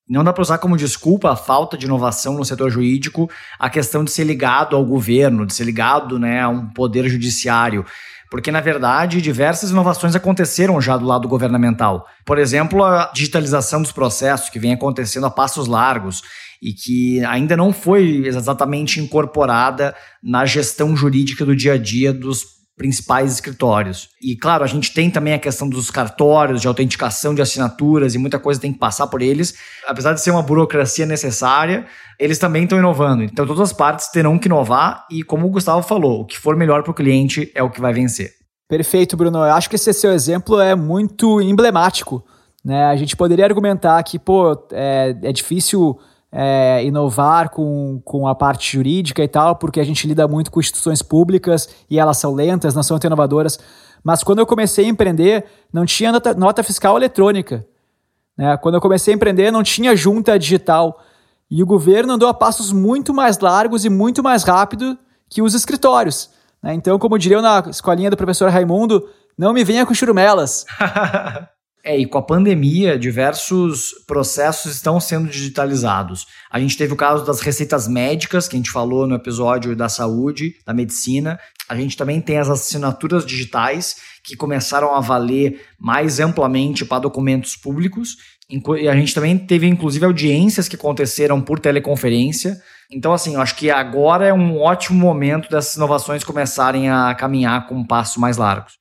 Não 0.10 0.26
dá 0.26 0.34
para 0.34 0.42
usar 0.42 0.58
como 0.58 0.76
desculpa 0.76 1.32
a 1.32 1.38
falta 1.38 1.78
de 1.78 1.86
inovação 1.86 2.34
no 2.34 2.44
setor 2.44 2.70
jurídico 2.70 3.30
a 3.58 3.70
questão 3.70 4.04
de 4.04 4.12
ser 4.12 4.26
ligado 4.26 4.76
ao 4.76 4.84
governo, 4.84 5.46
de 5.46 5.54
ser 5.54 5.64
ligado 5.64 6.20
né, 6.20 6.42
a 6.42 6.50
um 6.50 6.68
poder 6.68 7.08
judiciário. 7.08 7.86
Porque, 8.32 8.50
na 8.50 8.62
verdade, 8.62 9.22
diversas 9.22 9.72
inovações 9.72 10.16
aconteceram 10.16 10.80
já 10.80 10.96
do 10.96 11.06
lado 11.06 11.28
governamental. 11.28 12.08
Por 12.26 12.38
exemplo, 12.38 12.82
a 12.82 13.12
digitalização 13.14 13.82
dos 13.82 13.92
processos, 13.92 14.50
que 14.50 14.58
vem 14.58 14.72
acontecendo 14.72 15.26
a 15.26 15.30
passos 15.30 15.68
largos 15.68 16.22
e 16.62 16.72
que 16.72 17.22
ainda 17.26 17.58
não 17.58 17.74
foi 17.74 18.26
exatamente 18.26 19.02
incorporada 19.02 19.94
na 20.24 20.46
gestão 20.46 20.96
jurídica 20.96 21.44
do 21.44 21.54
dia 21.54 21.74
a 21.74 21.78
dia 21.78 22.14
dos 22.14 22.61
principais 22.82 23.32
escritórios. 23.32 24.10
E 24.20 24.36
claro, 24.36 24.64
a 24.64 24.68
gente 24.68 24.92
tem 24.92 25.12
também 25.12 25.36
a 25.36 25.40
questão 25.40 25.70
dos 25.70 25.92
cartórios, 25.92 26.60
de 26.62 26.68
autenticação 26.68 27.36
de 27.36 27.40
assinaturas 27.40 28.16
e 28.16 28.18
muita 28.18 28.40
coisa 28.40 28.60
tem 28.60 28.74
que 28.74 28.80
passar 28.80 29.06
por 29.06 29.22
eles. 29.22 29.54
Apesar 29.88 30.14
de 30.14 30.22
ser 30.22 30.32
uma 30.32 30.42
burocracia 30.42 31.06
necessária, 31.06 31.86
eles 32.18 32.40
também 32.40 32.64
estão 32.64 32.80
inovando. 32.80 33.22
Então 33.22 33.46
todas 33.46 33.62
as 33.62 33.72
partes 33.72 34.08
terão 34.08 34.40
que 34.40 34.48
inovar 34.48 35.06
e 35.12 35.22
como 35.22 35.46
o 35.46 35.52
Gustavo 35.52 35.84
falou, 35.84 36.22
o 36.22 36.26
que 36.26 36.40
for 36.40 36.56
melhor 36.56 36.82
para 36.82 36.90
o 36.90 36.96
cliente 36.96 37.52
é 37.54 37.62
o 37.62 37.70
que 37.70 37.80
vai 37.80 37.94
vencer. 37.94 38.32
Perfeito, 38.68 39.16
Bruno. 39.16 39.38
Eu 39.38 39.54
acho 39.54 39.70
que 39.70 39.76
esse 39.76 39.94
seu 39.94 40.12
exemplo 40.12 40.60
é 40.60 40.74
muito 40.74 41.40
emblemático. 41.40 42.26
Né? 42.66 42.86
A 42.86 42.96
gente 42.96 43.16
poderia 43.16 43.46
argumentar 43.46 44.02
que, 44.02 44.18
pô, 44.18 44.54
é, 44.72 45.16
é 45.22 45.32
difícil 45.32 46.00
é, 46.32 46.84
inovar 46.86 47.50
com, 47.50 48.02
com 48.06 48.28
a 48.28 48.34
parte 48.34 48.74
jurídica 48.78 49.24
e 49.24 49.28
tal, 49.28 49.56
porque 49.56 49.80
a 49.80 49.84
gente 49.84 50.08
lida 50.08 50.28
muito 50.28 50.50
com 50.50 50.60
instituições 50.60 51.02
públicas 51.02 51.70
e 51.90 52.00
elas 52.00 52.18
são 52.18 52.34
lentas, 52.34 52.74
não 52.74 52.84
são 52.84 52.98
tão 52.98 53.10
inovadoras. 53.10 53.60
Mas 54.04 54.24
quando 54.24 54.40
eu 54.40 54.46
comecei 54.46 54.86
a 54.86 54.88
empreender, 54.88 55.46
não 55.72 55.86
tinha 55.86 56.12
nota, 56.12 56.34
nota 56.34 56.64
fiscal 56.64 56.96
eletrônica. 56.96 57.66
Né? 58.38 58.56
Quando 58.58 58.76
eu 58.76 58.82
comecei 58.82 59.14
a 59.14 59.16
empreender, 59.16 59.52
não 59.52 59.62
tinha 59.62 59.96
junta 59.96 60.40
digital. 60.40 61.00
E 61.50 61.62
o 61.62 61.66
governo 61.66 62.14
andou 62.14 62.30
a 62.30 62.34
passos 62.34 62.72
muito 62.72 63.14
mais 63.14 63.38
largos 63.40 63.84
e 63.84 63.90
muito 63.90 64.24
mais 64.24 64.44
rápido 64.44 64.98
que 65.30 65.42
os 65.42 65.54
escritórios. 65.54 66.30
Né? 66.64 66.74
Então, 66.74 66.98
como 66.98 67.18
diriam 67.18 67.42
na 67.42 67.66
escolinha 67.70 68.10
do 68.10 68.18
professor 68.18 68.50
Raimundo, 68.50 69.08
não 69.38 69.54
me 69.54 69.64
venha 69.64 69.86
com 69.86 69.94
churumelas. 69.94 70.66
É, 71.84 71.98
e 71.98 72.06
com 72.06 72.18
a 72.18 72.22
pandemia, 72.22 72.98
diversos 72.98 73.96
processos 74.06 74.76
estão 74.76 75.00
sendo 75.00 75.28
digitalizados. 75.28 76.28
A 76.52 76.60
gente 76.60 76.78
teve 76.78 76.94
o 76.94 76.98
caso 76.98 77.26
das 77.26 77.42
receitas 77.42 77.88
médicas, 77.88 78.48
que 78.48 78.56
a 78.56 78.60
gente 78.60 78.70
falou 78.70 79.08
no 79.08 79.16
episódio 79.16 79.76
da 79.76 79.90
saúde, 79.90 80.56
da 80.66 80.74
medicina. 80.74 81.40
A 81.68 81.76
gente 81.76 81.98
também 81.98 82.22
tem 82.22 82.38
as 82.38 82.50
assinaturas 82.50 83.26
digitais, 83.26 83.96
que 84.24 84.36
começaram 84.36 84.94
a 84.94 85.00
valer 85.00 85.62
mais 85.80 86.20
amplamente 86.20 86.86
para 86.86 87.00
documentos 87.00 87.56
públicos. 87.56 88.18
E 88.50 88.88
a 88.88 88.96
gente 88.96 89.16
também 89.16 89.38
teve, 89.38 89.66
inclusive, 89.66 90.06
audiências 90.06 90.68
que 90.68 90.76
aconteceram 90.76 91.42
por 91.42 91.60
teleconferência. 91.60 92.62
Então, 92.92 93.14
assim, 93.14 93.36
eu 93.36 93.42
acho 93.42 93.56
que 93.56 93.72
agora 93.72 94.28
é 94.28 94.34
um 94.34 94.60
ótimo 94.60 95.00
momento 95.00 95.50
dessas 95.50 95.76
inovações 95.76 96.24
começarem 96.24 96.90
a 96.90 97.16
caminhar 97.16 97.68
com 97.68 97.76
um 97.76 97.88
passo 97.88 98.20
mais 98.20 98.38
largos. 98.38 98.74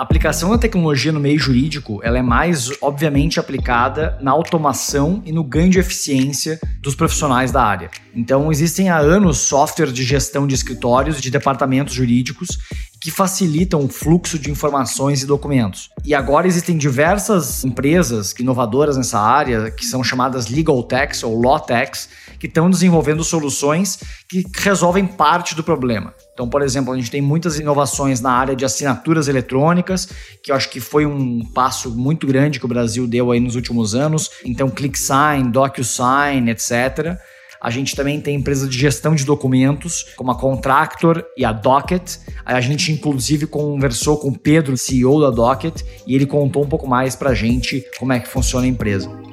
A 0.00 0.02
aplicação 0.02 0.48
da 0.48 0.56
tecnologia 0.56 1.12
no 1.12 1.20
meio 1.20 1.38
jurídico, 1.38 2.00
ela 2.02 2.16
é 2.16 2.22
mais 2.22 2.70
obviamente 2.80 3.38
aplicada 3.38 4.16
na 4.22 4.30
automação 4.30 5.22
e 5.26 5.30
no 5.30 5.44
ganho 5.44 5.68
de 5.68 5.78
eficiência 5.78 6.58
dos 6.80 6.94
profissionais 6.94 7.52
da 7.52 7.62
área. 7.62 7.90
Então, 8.14 8.50
existem 8.50 8.88
há 8.88 8.96
anos 8.96 9.36
softwares 9.40 9.92
de 9.92 10.02
gestão 10.02 10.46
de 10.46 10.54
escritórios 10.54 11.20
de 11.20 11.30
departamentos 11.30 11.92
jurídicos 11.92 12.56
que 12.98 13.10
facilitam 13.10 13.84
o 13.84 13.88
fluxo 13.90 14.38
de 14.38 14.50
informações 14.50 15.22
e 15.22 15.26
documentos. 15.26 15.90
E 16.02 16.14
agora 16.14 16.46
existem 16.46 16.78
diversas 16.78 17.62
empresas 17.62 18.32
inovadoras 18.38 18.96
nessa 18.96 19.20
área, 19.20 19.70
que 19.70 19.84
são 19.84 20.02
chamadas 20.02 20.48
Legal 20.48 20.82
Techs 20.82 21.22
ou 21.22 21.38
Law 21.38 21.60
Techs, 21.60 22.08
que 22.38 22.46
estão 22.46 22.70
desenvolvendo 22.70 23.22
soluções 23.22 23.98
que 24.26 24.46
resolvem 24.56 25.06
parte 25.06 25.54
do 25.54 25.62
problema. 25.62 26.14
Então, 26.40 26.48
por 26.48 26.62
exemplo, 26.62 26.94
a 26.94 26.96
gente 26.96 27.10
tem 27.10 27.20
muitas 27.20 27.58
inovações 27.58 28.22
na 28.22 28.32
área 28.32 28.56
de 28.56 28.64
assinaturas 28.64 29.28
eletrônicas, 29.28 30.08
que 30.42 30.50
eu 30.50 30.56
acho 30.56 30.70
que 30.70 30.80
foi 30.80 31.04
um 31.04 31.44
passo 31.52 31.90
muito 31.90 32.26
grande 32.26 32.58
que 32.58 32.64
o 32.64 32.68
Brasil 32.68 33.06
deu 33.06 33.30
aí 33.30 33.38
nos 33.38 33.56
últimos 33.56 33.94
anos. 33.94 34.30
Então, 34.42 34.70
ClickSign, 34.70 35.50
DocuSign, 35.50 36.50
etc. 36.50 37.18
A 37.60 37.68
gente 37.68 37.94
também 37.94 38.22
tem 38.22 38.36
empresas 38.36 38.70
de 38.70 38.78
gestão 38.78 39.14
de 39.14 39.26
documentos, 39.26 40.06
como 40.16 40.30
a 40.30 40.34
Contractor 40.34 41.22
e 41.36 41.44
a 41.44 41.52
Docket. 41.52 42.16
A 42.42 42.58
gente, 42.58 42.90
inclusive, 42.90 43.46
conversou 43.46 44.16
com 44.16 44.28
o 44.28 44.38
Pedro, 44.38 44.78
CEO 44.78 45.20
da 45.20 45.28
Docket, 45.28 45.82
e 46.06 46.14
ele 46.14 46.24
contou 46.24 46.64
um 46.64 46.68
pouco 46.70 46.88
mais 46.88 47.14
para 47.14 47.32
a 47.32 47.34
gente 47.34 47.84
como 47.98 48.14
é 48.14 48.18
que 48.18 48.28
funciona 48.28 48.64
a 48.64 48.68
empresa. 48.70 49.29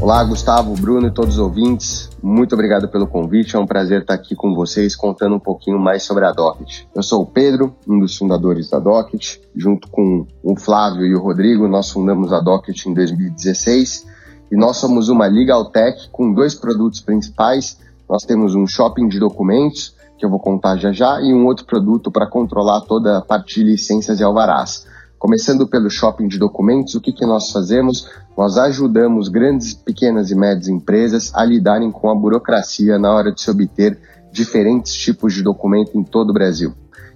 Olá, 0.00 0.22
Gustavo, 0.22 0.74
Bruno 0.74 1.08
e 1.08 1.10
todos 1.10 1.34
os 1.34 1.40
ouvintes. 1.40 2.08
Muito 2.22 2.54
obrigado 2.54 2.88
pelo 2.88 3.04
convite. 3.04 3.56
É 3.56 3.58
um 3.58 3.66
prazer 3.66 4.02
estar 4.02 4.14
aqui 4.14 4.36
com 4.36 4.54
vocês 4.54 4.94
contando 4.94 5.34
um 5.34 5.40
pouquinho 5.40 5.76
mais 5.76 6.04
sobre 6.04 6.24
a 6.24 6.30
Docket. 6.30 6.84
Eu 6.94 7.02
sou 7.02 7.22
o 7.22 7.26
Pedro, 7.26 7.74
um 7.86 7.98
dos 7.98 8.16
fundadores 8.16 8.70
da 8.70 8.78
Docket. 8.78 9.38
Junto 9.56 9.88
com 9.88 10.24
o 10.40 10.56
Flávio 10.56 11.04
e 11.04 11.16
o 11.16 11.20
Rodrigo, 11.20 11.66
nós 11.66 11.90
fundamos 11.90 12.32
a 12.32 12.38
Docket 12.38 12.86
em 12.86 12.94
2016 12.94 14.06
E 14.52 14.56
nós 14.56 14.76
somos 14.76 15.08
uma 15.08 15.26
Legal 15.26 15.64
Tech 15.64 16.08
com 16.12 16.32
dois 16.32 16.54
produtos 16.54 17.00
principais. 17.00 17.76
Nós 18.08 18.22
temos 18.22 18.54
um 18.54 18.68
shopping 18.68 19.08
de 19.08 19.18
documentos, 19.18 19.96
que 20.16 20.24
eu 20.24 20.30
vou 20.30 20.38
contar 20.38 20.76
já 20.76 20.92
já, 20.92 21.20
e 21.20 21.34
um 21.34 21.44
outro 21.44 21.66
produto 21.66 22.08
para 22.08 22.28
controlar 22.28 22.82
toda 22.82 23.18
a 23.18 23.20
parte 23.20 23.56
de 23.56 23.64
licenças 23.64 24.20
e 24.20 24.22
alvarás. 24.22 24.86
Começando 25.18 25.66
pelo 25.66 25.90
shopping 25.90 26.28
de 26.28 26.38
documentos, 26.38 26.94
o 26.94 27.00
que, 27.00 27.12
que 27.12 27.26
nós 27.26 27.50
fazemos? 27.50 28.08
Nós 28.36 28.56
ajudamos 28.56 29.28
grandes, 29.28 29.74
pequenas 29.74 30.30
e 30.30 30.34
médias 30.36 30.68
empresas 30.68 31.32
a 31.34 31.44
lidarem 31.44 31.90
com 31.90 32.08
a 32.08 32.14
burocracia 32.14 33.00
na 33.00 33.12
hora 33.12 33.32
de 33.32 33.40
se 33.40 33.50
obter 33.50 33.98
diferentes 34.30 34.94
tipos 34.94 35.34
de 35.34 35.42
documento 35.42 35.98
em 35.98 36.04
todo 36.04 36.30
o 36.30 36.32
Brasil. 36.32 36.72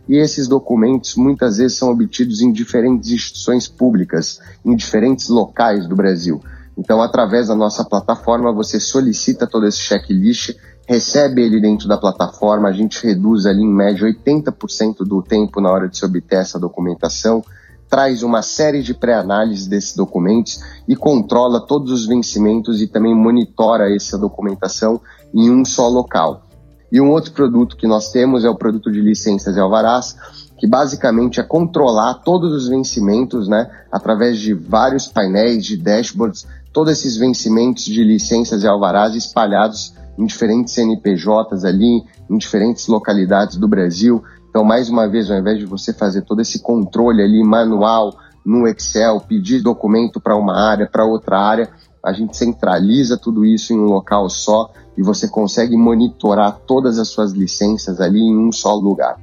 E 0.09 0.17
esses 0.17 0.49
documentos 0.49 1.15
muitas 1.15 1.59
vezes 1.59 1.79
são 1.79 1.93
obtidos 1.93 2.41
em 2.41 2.51
diferentes 2.51 3.09
instituições 3.09 3.69
públicas, 3.69 4.41
em 4.65 4.75
diferentes 4.75 5.29
locais 5.29 5.87
do 5.87 5.95
Brasil. 5.95 6.41
Então, 6.77 7.01
através 7.01 7.47
da 7.47 7.55
nossa 7.55 7.85
plataforma, 7.85 8.53
você 8.53 8.81
solicita 8.81 9.47
todo 9.47 9.65
esse 9.65 9.79
checklist, 9.79 10.57
recebe 10.89 11.43
ele 11.43 11.61
dentro 11.61 11.87
da 11.87 11.97
plataforma, 11.97 12.69
a 12.69 12.73
gente 12.73 13.07
reduz 13.07 13.47
ali 13.47 13.63
em 13.63 13.73
média 13.73 14.09
80% 14.09 15.05
do 15.07 15.23
tempo 15.23 15.61
na 15.61 15.71
hora 15.71 15.89
de 15.89 15.97
se 15.97 16.05
obter 16.05 16.39
essa 16.39 16.59
documentação 16.59 17.45
traz 17.93 18.23
uma 18.23 18.41
série 18.41 18.83
de 18.83 18.95
pré-análises 18.95 19.67
desses 19.67 19.95
documentos 19.95 20.59
e 20.89 20.97
controla 20.97 21.61
todos 21.61 21.93
os 21.93 22.07
vencimentos 22.07 22.81
e 22.81 22.87
também 22.87 23.15
monitora 23.15 23.95
essa 23.95 24.17
documentação 24.17 24.99
em 25.35 25.51
um 25.51 25.63
só 25.63 25.89
local. 25.89 26.47
E 26.91 26.99
um 27.03 27.11
outro 27.11 27.33
produto 27.33 27.77
que 27.77 27.87
nós 27.87 28.11
temos 28.11 28.47
é 28.47 28.49
o 28.49 28.57
produto 28.57 28.91
de 28.91 28.99
licenças 28.99 29.57
e 29.57 29.61
alvarás, 29.61 30.17
que 30.57 30.67
basicamente 30.67 31.39
é 31.39 31.43
controlar 31.43 32.15
todos 32.25 32.55
os 32.55 32.67
vencimentos, 32.67 33.47
né, 33.47 33.71
através 33.93 34.39
de 34.39 34.55
vários 34.55 35.07
painéis 35.07 35.63
de 35.63 35.77
dashboards, 35.77 36.47
todos 36.73 36.95
esses 36.95 37.19
vencimentos 37.19 37.85
de 37.85 38.03
licenças 38.03 38.63
e 38.63 38.67
alvarás 38.67 39.15
espalhados 39.15 39.93
em 40.19 40.25
diferentes 40.25 40.73
CNPJs 40.73 41.63
ali, 41.63 42.03
em 42.31 42.39
diferentes 42.39 42.87
localidades 42.87 43.59
do 43.59 43.69
Brasil, 43.69 44.23
então, 44.53 44.65
mais 44.65 44.91
uma 44.91 45.09
vez, 45.09 45.31
ao 45.31 45.39
invés 45.39 45.59
de 45.59 45.65
você 45.65 45.95
fazer 45.95 46.27
todo 46.27 46.43
esse 46.43 46.61
controle 46.61 47.23
ali 47.23 47.43
manual 47.43 48.15
no 48.45 48.69
Excel, 48.69 49.19
pedir 49.27 49.63
documento 49.63 50.21
para 50.21 50.37
uma 50.37 50.55
área, 50.55 50.87
para 50.87 51.07
outra 51.07 51.41
área, 51.41 51.71
a 52.05 52.13
gente 52.13 52.37
centraliza 52.37 53.17
tudo 53.17 53.47
isso 53.47 53.73
em 53.73 53.79
um 53.79 53.87
local 53.87 54.29
só 54.29 54.71
e 54.95 55.03
você 55.03 55.27
consegue 55.27 55.75
monitorar 55.75 56.59
todas 56.67 56.99
as 56.99 57.09
suas 57.09 57.33
licenças 57.33 57.99
ali 57.99 58.21
em 58.21 58.37
um 58.37 58.53
só 58.53 58.75
lugar. 58.75 59.17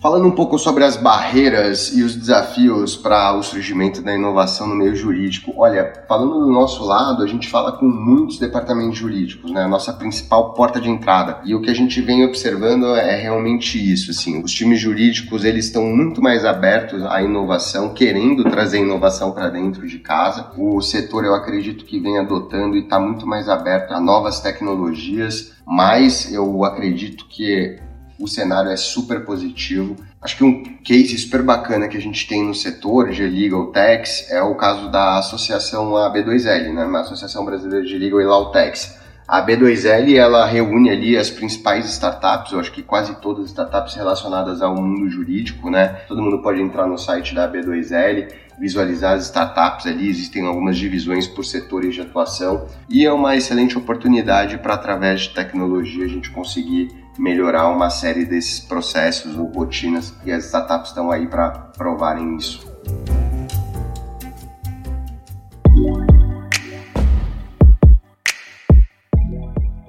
Falando 0.00 0.28
um 0.28 0.30
pouco 0.30 0.58
sobre 0.58 0.82
as 0.82 0.96
barreiras 0.96 1.94
e 1.94 2.02
os 2.02 2.16
desafios 2.16 2.96
para 2.96 3.36
o 3.36 3.42
surgimento 3.42 4.00
da 4.00 4.14
inovação 4.14 4.66
no 4.66 4.74
meio 4.74 4.96
jurídico, 4.96 5.52
olha, 5.58 5.92
falando 6.08 6.40
do 6.40 6.50
nosso 6.50 6.82
lado, 6.82 7.22
a 7.22 7.26
gente 7.26 7.46
fala 7.46 7.72
com 7.72 7.84
muitos 7.84 8.38
departamentos 8.38 8.96
jurídicos, 8.96 9.50
né? 9.50 9.62
A 9.62 9.68
nossa 9.68 9.92
principal 9.92 10.54
porta 10.54 10.80
de 10.80 10.88
entrada. 10.88 11.42
E 11.44 11.54
o 11.54 11.60
que 11.60 11.68
a 11.68 11.74
gente 11.74 12.00
vem 12.00 12.24
observando 12.24 12.86
é 12.96 13.14
realmente 13.14 13.76
isso, 13.76 14.10
assim, 14.10 14.42
os 14.42 14.50
times 14.52 14.80
jurídicos, 14.80 15.44
eles 15.44 15.66
estão 15.66 15.84
muito 15.84 16.22
mais 16.22 16.46
abertos 16.46 17.02
à 17.04 17.20
inovação, 17.20 17.92
querendo 17.92 18.44
trazer 18.44 18.80
inovação 18.80 19.32
para 19.32 19.50
dentro 19.50 19.86
de 19.86 19.98
casa. 19.98 20.50
O 20.56 20.80
setor, 20.80 21.26
eu 21.26 21.34
acredito 21.34 21.84
que 21.84 22.00
vem 22.00 22.16
adotando 22.16 22.74
e 22.74 22.80
está 22.80 22.98
muito 22.98 23.26
mais 23.26 23.50
aberto 23.50 23.92
a 23.92 24.00
novas 24.00 24.40
tecnologias, 24.40 25.52
mas 25.66 26.32
eu 26.32 26.64
acredito 26.64 27.26
que 27.28 27.89
o 28.20 28.28
cenário 28.28 28.70
é 28.70 28.76
super 28.76 29.24
positivo. 29.24 29.96
Acho 30.20 30.36
que 30.36 30.44
um 30.44 30.62
case 30.84 31.16
super 31.16 31.42
bacana 31.42 31.88
que 31.88 31.96
a 31.96 32.00
gente 32.00 32.28
tem 32.28 32.44
no 32.44 32.54
setor 32.54 33.10
de 33.10 33.26
Legal 33.26 33.68
Tax 33.72 34.30
é 34.30 34.42
o 34.42 34.54
caso 34.54 34.90
da 34.90 35.18
associação 35.18 35.92
AB2L, 35.92 36.74
né, 36.74 36.82
a 36.82 37.00
Associação 37.00 37.44
Brasileira 37.44 37.84
de 37.84 37.96
Legal 37.96 38.20
e 38.20 38.24
Law 38.24 38.52
Tax. 38.52 39.00
A 39.26 39.46
B2L 39.46 40.16
ela 40.16 40.44
reúne 40.44 40.90
ali 40.90 41.16
as 41.16 41.30
principais 41.30 41.88
startups, 41.88 42.52
eu 42.52 42.58
acho 42.58 42.72
que 42.72 42.82
quase 42.82 43.14
todas 43.20 43.44
as 43.44 43.50
startups 43.50 43.94
relacionadas 43.94 44.60
ao 44.60 44.74
mundo 44.74 45.08
jurídico, 45.08 45.70
né? 45.70 46.00
Todo 46.08 46.20
mundo 46.20 46.42
pode 46.42 46.60
entrar 46.60 46.84
no 46.88 46.98
site 46.98 47.32
da 47.32 47.48
B2L, 47.48 48.26
visualizar 48.58 49.14
as 49.14 49.26
startups 49.26 49.86
ali, 49.86 50.08
existem 50.08 50.44
algumas 50.44 50.76
divisões 50.76 51.28
por 51.28 51.44
setores 51.44 51.94
de 51.94 52.00
atuação 52.00 52.66
e 52.88 53.06
é 53.06 53.12
uma 53.12 53.36
excelente 53.36 53.78
oportunidade 53.78 54.58
para 54.58 54.74
através 54.74 55.20
de 55.20 55.30
tecnologia 55.30 56.04
a 56.04 56.08
gente 56.08 56.28
conseguir 56.30 56.88
melhorar 57.20 57.68
uma 57.68 57.90
série 57.90 58.24
desses 58.24 58.60
processos 58.60 59.36
ou 59.36 59.44
rotinas 59.52 60.14
e 60.24 60.32
as 60.32 60.46
startups 60.46 60.88
estão 60.88 61.10
aí 61.10 61.26
para 61.26 61.50
provarem 61.50 62.36
isso. 62.36 62.66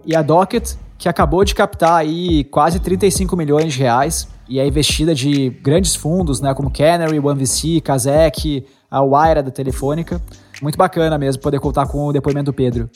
E 0.06 0.14
a 0.14 0.22
Docket, 0.22 0.74
que 0.98 1.08
acabou 1.08 1.46
de 1.46 1.56
captar 1.56 1.94
aí 1.94 2.44
quase 2.44 2.82
35 2.82 3.38
milhões 3.38 3.72
de 3.74 3.80
reais 3.80 4.28
e 4.50 4.60
é 4.60 4.68
investida 4.68 5.16
de 5.16 5.50
grandes 5.50 5.96
fundos, 5.96 6.42
né, 6.42 6.54
como 6.54 6.70
Canary, 6.70 7.18
OneVC, 7.18 7.80
Kazek, 7.80 8.68
a 8.90 9.02
Wire 9.02 9.42
da 9.42 9.52
Telefônica. 9.52 10.22
Muito 10.62 10.78
bacana 10.78 11.18
mesmo 11.18 11.42
poder 11.42 11.62
contar 11.62 11.88
com 11.88 12.08
o 12.08 12.12
depoimento 12.12 12.52
do 12.52 12.54
Pedro. 12.54 12.90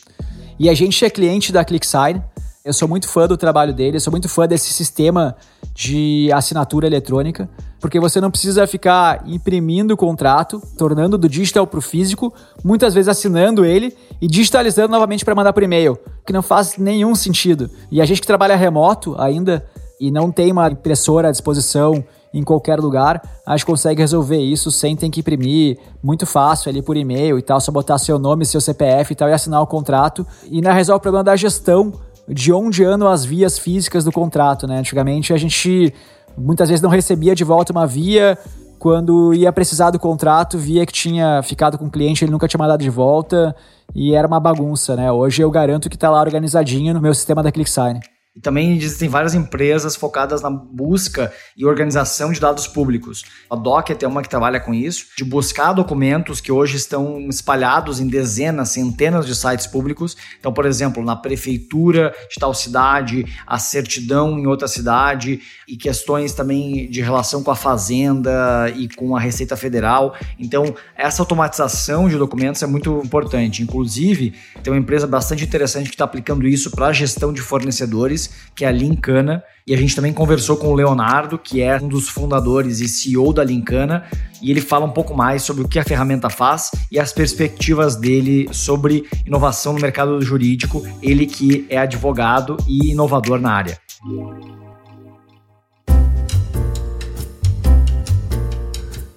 E 0.60 0.70
a 0.70 0.74
gente 0.74 1.06
é 1.06 1.10
cliente 1.10 1.54
da 1.54 1.64
ClickSign, 1.64 2.22
eu 2.66 2.74
sou 2.74 2.88
muito 2.88 3.08
fã 3.08 3.28
do 3.28 3.38
trabalho 3.38 3.72
dele, 3.72 3.98
eu 3.98 4.02
sou 4.02 4.10
muito 4.10 4.28
fã 4.28 4.48
desse 4.48 4.74
sistema 4.74 5.36
de 5.72 6.32
assinatura 6.34 6.88
eletrônica, 6.88 7.48
porque 7.80 8.00
você 8.00 8.20
não 8.20 8.32
precisa 8.32 8.66
ficar 8.66 9.22
imprimindo 9.28 9.94
o 9.94 9.98
contrato, 9.98 10.60
tornando 10.76 11.16
do 11.16 11.30
digital 11.30 11.68
para 11.68 11.78
o 11.78 11.82
físico, 11.82 12.34
muitas 12.64 12.96
vezes 12.96 13.08
assinando 13.08 13.64
ele 13.64 13.96
e 14.20 14.28
digitalizando 14.28 14.90
novamente 14.90 15.24
para 15.24 15.36
mandar 15.36 15.54
por 15.54 15.62
e-mail, 15.62 15.96
que 16.26 16.34
não 16.34 16.42
faz 16.42 16.76
nenhum 16.80 17.14
sentido. 17.14 17.70
E 17.92 18.02
a 18.02 18.06
gente 18.06 18.20
que 18.20 18.26
trabalha 18.26 18.56
remoto 18.56 19.16
ainda 19.20 19.64
e 20.02 20.10
não 20.10 20.32
tem 20.32 20.52
uma 20.52 20.68
impressora 20.68 21.28
à 21.28 21.32
disposição 21.32 22.04
em 22.34 22.44
qualquer 22.44 22.80
lugar, 22.80 23.22
a 23.46 23.56
gente 23.56 23.66
consegue 23.66 24.02
resolver 24.02 24.40
isso 24.40 24.72
sem 24.72 24.96
ter 24.96 25.10
que 25.10 25.20
imprimir, 25.20 25.78
muito 26.04 26.26
fácil 26.26 26.70
ali 26.70 26.82
por 26.82 26.98
e-mail 26.98 27.38
e 27.38 27.44
tal, 27.44 27.62
só 27.62 27.72
botar 27.72 28.00
seu 28.00 28.18
nome, 28.18 28.44
seu 28.44 28.60
CPF 28.60 29.14
e 29.14 29.16
tal 29.16 29.30
e 29.30 29.34
assinar 29.34 29.62
o 29.62 29.68
contrato. 29.68 30.26
E 30.50 30.56
ainda 30.56 30.74
resolve 30.74 30.98
o 30.98 31.02
problema 31.02 31.24
da 31.24 31.36
gestão 31.36 31.94
de 32.28 32.52
onde 32.52 32.84
andam 32.84 33.08
as 33.08 33.24
vias 33.24 33.60
físicas 33.60 34.04
do 34.04 34.12
contrato, 34.12 34.68
né? 34.68 34.80
Antigamente 34.80 35.34
a 35.34 35.38
gente 35.38 35.94
muitas 36.38 36.70
vezes 36.70 36.82
não 36.82 36.90
recebia 36.90 37.36
de 37.36 37.44
volta 37.44 37.72
uma 37.72 37.88
via, 37.88 38.38
quando 38.78 39.34
ia 39.34 39.52
precisar 39.52 39.92
do 39.92 40.00
contrato, 40.00 40.58
via 40.58 40.86
que 40.86 40.94
tinha 40.94 41.42
ficado 41.44 41.78
com 41.78 41.86
o 41.86 41.92
cliente, 41.92 42.24
ele 42.24 42.32
nunca 42.32 42.48
tinha 42.48 42.58
mandado 42.58 42.82
de 42.82 42.90
volta 42.90 43.56
e 43.94 44.14
era 44.14 44.28
uma 44.28 44.40
bagunça, 44.40 44.96
né? 44.96 45.12
Hoje 45.12 45.42
eu 45.42 45.50
garanto 45.50 45.90
que 45.90 45.96
está 45.96 46.10
lá 46.10 46.20
organizadinho 46.20 46.94
no 46.94 47.02
meu 47.02 47.14
sistema 47.14 47.42
da 47.42 47.52
ClickSign. 47.52 48.00
E 48.36 48.42
também 48.42 48.76
existem 48.76 49.08
várias 49.08 49.34
empresas 49.34 49.96
focadas 49.96 50.42
na 50.42 50.50
busca 50.50 51.32
e 51.56 51.66
organização 51.66 52.34
de 52.34 52.40
dados 52.40 52.68
públicos. 52.68 53.24
A 53.50 53.56
Docket 53.56 54.04
é 54.04 54.08
uma 54.08 54.22
que 54.22 54.28
trabalha 54.28 54.60
com 54.60 54.74
isso, 54.74 55.06
de 55.18 55.24
buscar 55.24 55.72
documentos 55.72 56.42
que 56.42 56.52
hoje 56.52 56.76
estão 56.76 57.30
espalhados 57.30 58.02
em 58.02 58.08
dezenas, 58.08 58.70
centenas 58.70 59.26
de 59.26 59.34
sites 59.34 59.66
públicos. 59.66 60.18
Então, 60.38 60.52
por 60.52 60.66
exemplo, 60.66 61.02
na 61.02 61.16
prefeitura 61.16 62.14
de 62.30 62.36
tal 62.38 62.54
cidade, 62.54 63.26
a 63.48 63.58
certidão 63.58 64.38
em 64.38 64.48
outra 64.48 64.68
cidade 64.68 65.40
e 65.66 65.78
questões 65.78 66.34
também 66.34 66.90
de 66.90 67.02
relação 67.02 67.42
com 67.42 67.52
a 67.52 67.56
fazenda 67.56 68.70
e 68.76 68.90
com 68.90 69.16
a 69.16 69.20
Receita 69.20 69.56
Federal. 69.56 70.14
Então, 70.38 70.76
essa 70.98 71.22
automatização 71.22 72.10
de 72.10 72.18
documentos 72.18 72.62
é 72.62 72.68
muito 72.68 73.02
importante. 73.02 73.64
Inclusive, 73.64 74.34
tem 74.62 74.74
uma 74.74 74.80
empresa 74.80 75.08
bastante 75.08 75.46
interessante 75.46 75.88
que 75.88 75.96
está 75.96 76.04
aplicando 76.04 76.46
isso 76.46 76.70
para 76.72 76.88
a 76.88 76.94
gestão 76.94 77.32
de 77.32 77.42
fornecedores 77.42 78.25
que 78.56 78.66
é 78.66 78.68
a 78.68 78.72
Lincana. 78.72 79.44
E 79.68 79.74
a 79.74 79.78
gente 79.78 79.96
também 79.96 80.14
conversou 80.14 80.58
com 80.58 80.68
o 80.68 80.76
Leonardo, 80.76 81.38
que 81.38 81.62
é 81.62 81.78
um 81.82 81.88
dos 81.88 82.08
fundadores 82.08 82.80
e 82.80 82.88
CEO 82.88 83.34
da 83.34 83.44
Lincana, 83.44 84.04
e 84.42 84.52
ele 84.52 84.62
fala 84.62 84.86
um 84.86 84.92
pouco 84.92 85.16
mais 85.16 85.42
sobre 85.42 85.64
o 85.64 85.68
que 85.68 85.80
a 85.80 85.84
ferramenta 85.84 86.30
faz 86.30 86.70
e 86.92 87.00
as 87.00 87.12
perspectivas 87.12 87.96
dele 87.96 88.48
sobre 88.52 89.10
inovação 89.26 89.74
no 89.74 89.80
mercado 89.80 90.22
jurídico, 90.22 90.84
ele 91.02 91.26
que 91.26 91.66
é 91.70 91.78
advogado 91.78 92.58
e 92.68 92.92
inovador 92.92 93.40
na 93.40 93.52
área. 93.52 93.80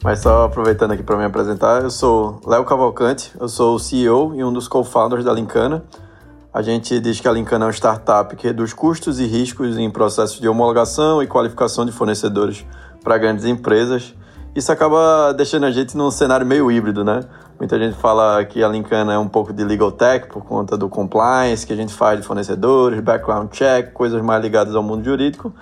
Mas 0.02 0.20
só 0.20 0.44
aproveitando 0.44 0.92
aqui 0.92 1.02
para 1.02 1.18
me 1.18 1.24
apresentar, 1.24 1.82
eu 1.82 1.90
sou 1.90 2.40
Léo 2.46 2.64
Cavalcante, 2.64 3.32
eu 3.38 3.48
sou 3.48 3.74
o 3.74 3.78
CEO 3.78 4.34
e 4.34 4.42
um 4.42 4.52
dos 4.52 4.68
co-founders 4.68 5.24
da 5.24 5.32
Lincana. 5.32 5.84
A 6.52 6.62
gente 6.62 6.98
diz 6.98 7.20
que 7.20 7.28
a 7.28 7.32
Lincana 7.32 7.66
é 7.66 7.66
uma 7.66 7.72
startup 7.72 8.34
que 8.34 8.46
reduz 8.46 8.72
custos 8.72 9.20
e 9.20 9.26
riscos 9.26 9.76
em 9.76 9.90
processos 9.90 10.40
de 10.40 10.48
homologação 10.48 11.22
e 11.22 11.26
qualificação 11.26 11.84
de 11.84 11.92
fornecedores 11.92 12.64
para 13.04 13.18
grandes 13.18 13.44
empresas. 13.44 14.14
Isso 14.56 14.72
acaba 14.72 15.32
deixando 15.34 15.66
a 15.66 15.70
gente 15.70 15.94
num 15.94 16.10
cenário 16.10 16.46
meio 16.46 16.70
híbrido, 16.72 17.04
né? 17.04 17.20
Muita 17.58 17.78
gente 17.78 17.96
fala 17.98 18.42
que 18.46 18.64
a 18.64 18.68
Lincana 18.68 19.12
é 19.12 19.18
um 19.18 19.28
pouco 19.28 19.52
de 19.52 19.62
legal 19.62 19.92
tech 19.92 20.26
por 20.28 20.42
conta 20.42 20.74
do 20.74 20.88
compliance 20.88 21.66
que 21.66 21.72
a 21.72 21.76
gente 21.76 21.92
faz 21.92 22.18
de 22.18 22.26
fornecedores, 22.26 23.00
background 23.00 23.50
check, 23.50 23.92
coisas 23.92 24.22
mais 24.22 24.42
ligadas 24.42 24.74
ao 24.74 24.82
mundo 24.82 25.04
jurídico. 25.04 25.52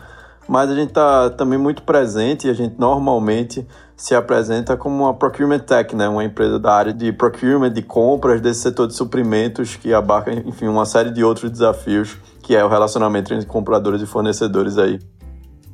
mas 0.49 0.71
a 0.71 0.75
gente 0.76 0.90
está 0.90 1.31
também 1.31 1.59
muito 1.59 1.83
presente 1.83 2.47
e 2.47 2.50
a 2.50 2.55
gente 2.55 2.76
normalmente 2.78 3.66
se 3.97 4.15
apresenta 4.15 4.76
como 4.76 5.05
uma 5.05 5.15
procurement 5.15 5.61
tech, 5.61 5.97
né? 5.97 6.07
uma 6.07 6.23
empresa 6.23 6.59
da 6.59 6.75
área 6.75 6.93
de 6.93 7.11
procurement, 7.12 7.73
de 7.73 7.81
compras 7.81 8.41
desse 8.43 8.61
setor 8.61 8.87
de 8.87 8.95
suprimentos 8.95 9.75
que 9.75 9.95
abarca, 9.95 10.33
enfim, 10.33 10.69
uma 10.69 10.85
série 10.85 11.11
de 11.11 11.25
outros 11.25 11.50
desafios 11.50 12.19
que 12.43 12.55
é 12.55 12.62
o 12.62 12.69
relacionamento 12.69 13.33
entre 13.33 13.47
compradores 13.47 14.03
e 14.03 14.07
fornecedores 14.07 14.79
aí. 14.79 15.00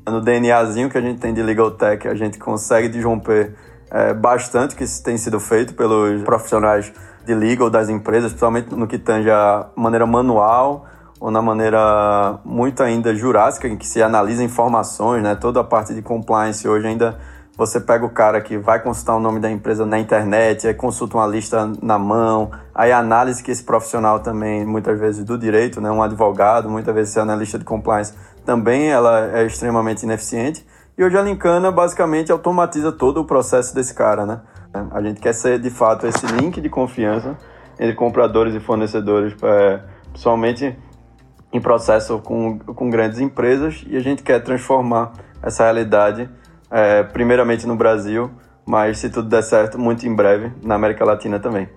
No 0.09 0.21
DNAzinho 0.21 0.88
que 0.88 0.97
a 0.97 1.00
gente 1.00 1.21
tem 1.21 1.35
de 1.35 1.43
Legal 1.43 1.73
Tech, 1.73 2.09
a 2.09 2.14
gente 2.14 2.38
consegue 2.38 2.88
disromper 2.88 3.55
é, 3.91 4.14
bastante 4.14 4.75
que 4.75 4.85
tem 5.02 5.19
sido 5.19 5.38
feito 5.38 5.75
pelos 5.75 6.23
profissionais 6.23 6.93
de 7.26 7.35
legal 7.35 7.69
das 7.69 7.88
empresas, 7.88 8.31
principalmente 8.31 8.75
no 8.75 8.87
que 8.87 8.99
tange 8.99 9.31
a 9.31 9.69
maneira 9.76 10.07
manual 10.07 10.87
ou 11.21 11.31
na 11.31 11.43
maneira 11.43 12.41
muito 12.45 12.83
ainda 12.83 13.14
jurássica, 13.14 13.69
em 13.69 13.76
que 13.76 13.87
se 13.87 14.02
analisa 14.02 14.43
informações, 14.43 15.23
né? 15.23 15.37
Toda 15.37 15.61
a 15.61 15.64
parte 15.64 15.95
de 15.95 16.02
compliance 16.02 16.67
hoje 16.67 16.87
ainda 16.87 17.19
você 17.56 17.78
pega 17.78 18.04
o 18.04 18.11
cara 18.11 18.40
que 18.40 18.56
vai 18.56 18.80
consultar 18.80 19.14
o 19.14 19.21
nome 19.21 19.38
da 19.38 19.50
empresa 19.50 19.85
na 19.85 19.99
internet, 19.99 20.66
aí 20.66 20.75
consulta 20.75 21.16
uma 21.16 21.26
lista 21.26 21.71
na 21.82 21.99
mão, 21.99 22.50
aí 22.75 22.90
a 22.90 22.99
análise 22.99 23.42
que 23.42 23.50
esse 23.50 23.62
profissional 23.62 24.21
também, 24.21 24.64
muitas 24.64 24.99
vezes 24.99 25.25
do 25.25 25.37
direito, 25.37 25.80
né, 25.80 25.90
um 25.90 26.02
advogado, 26.02 26.68
muitas 26.68 26.94
vezes 26.94 27.16
analista 27.16 27.59
de 27.59 27.64
compliance, 27.64 28.14
também 28.44 28.90
ela 28.90 29.38
é 29.38 29.44
extremamente 29.44 30.02
ineficiente. 30.02 30.66
E 30.97 31.04
hoje 31.04 31.16
a 31.16 31.23
Lincana 31.23 31.71
basicamente 31.71 32.32
automatiza 32.32 32.90
todo 32.90 33.21
o 33.21 33.25
processo 33.25 33.75
desse 33.75 33.94
cara, 33.94 34.26
né? 34.26 34.40
A 34.90 35.02
gente 35.02 35.21
quer 35.21 35.35
ser 35.35 35.59
de 35.59 35.71
fato 35.71 36.06
esse 36.06 36.25
link 36.26 36.61
de 36.61 36.68
confiança 36.68 37.37
entre 37.78 37.94
compradores 37.94 38.54
e 38.54 38.61
fornecedores, 38.61 39.35
é, 39.42 39.80
principalmente 40.11 40.76
em 41.52 41.61
processo 41.61 42.18
com, 42.21 42.59
com 42.59 42.88
grandes 42.88 43.21
empresas, 43.21 43.85
e 43.87 43.97
a 43.97 44.00
gente 44.00 44.23
quer 44.23 44.40
transformar 44.42 45.12
essa 45.42 45.64
realidade 45.64 46.28
é, 46.73 47.02
primeiramente 47.02 47.67
no 47.67 47.76
Brasil, 47.76 48.31
mas 48.67 48.99
se 48.99 49.11
tudo 49.11 49.29
der 49.29 49.43
certo, 49.43 49.79
muito 49.79 50.07
em 50.07 50.14
breve 50.14 50.50
na 50.62 50.75
América 50.75 51.05
Latina 51.05 51.38
também. 51.38 51.69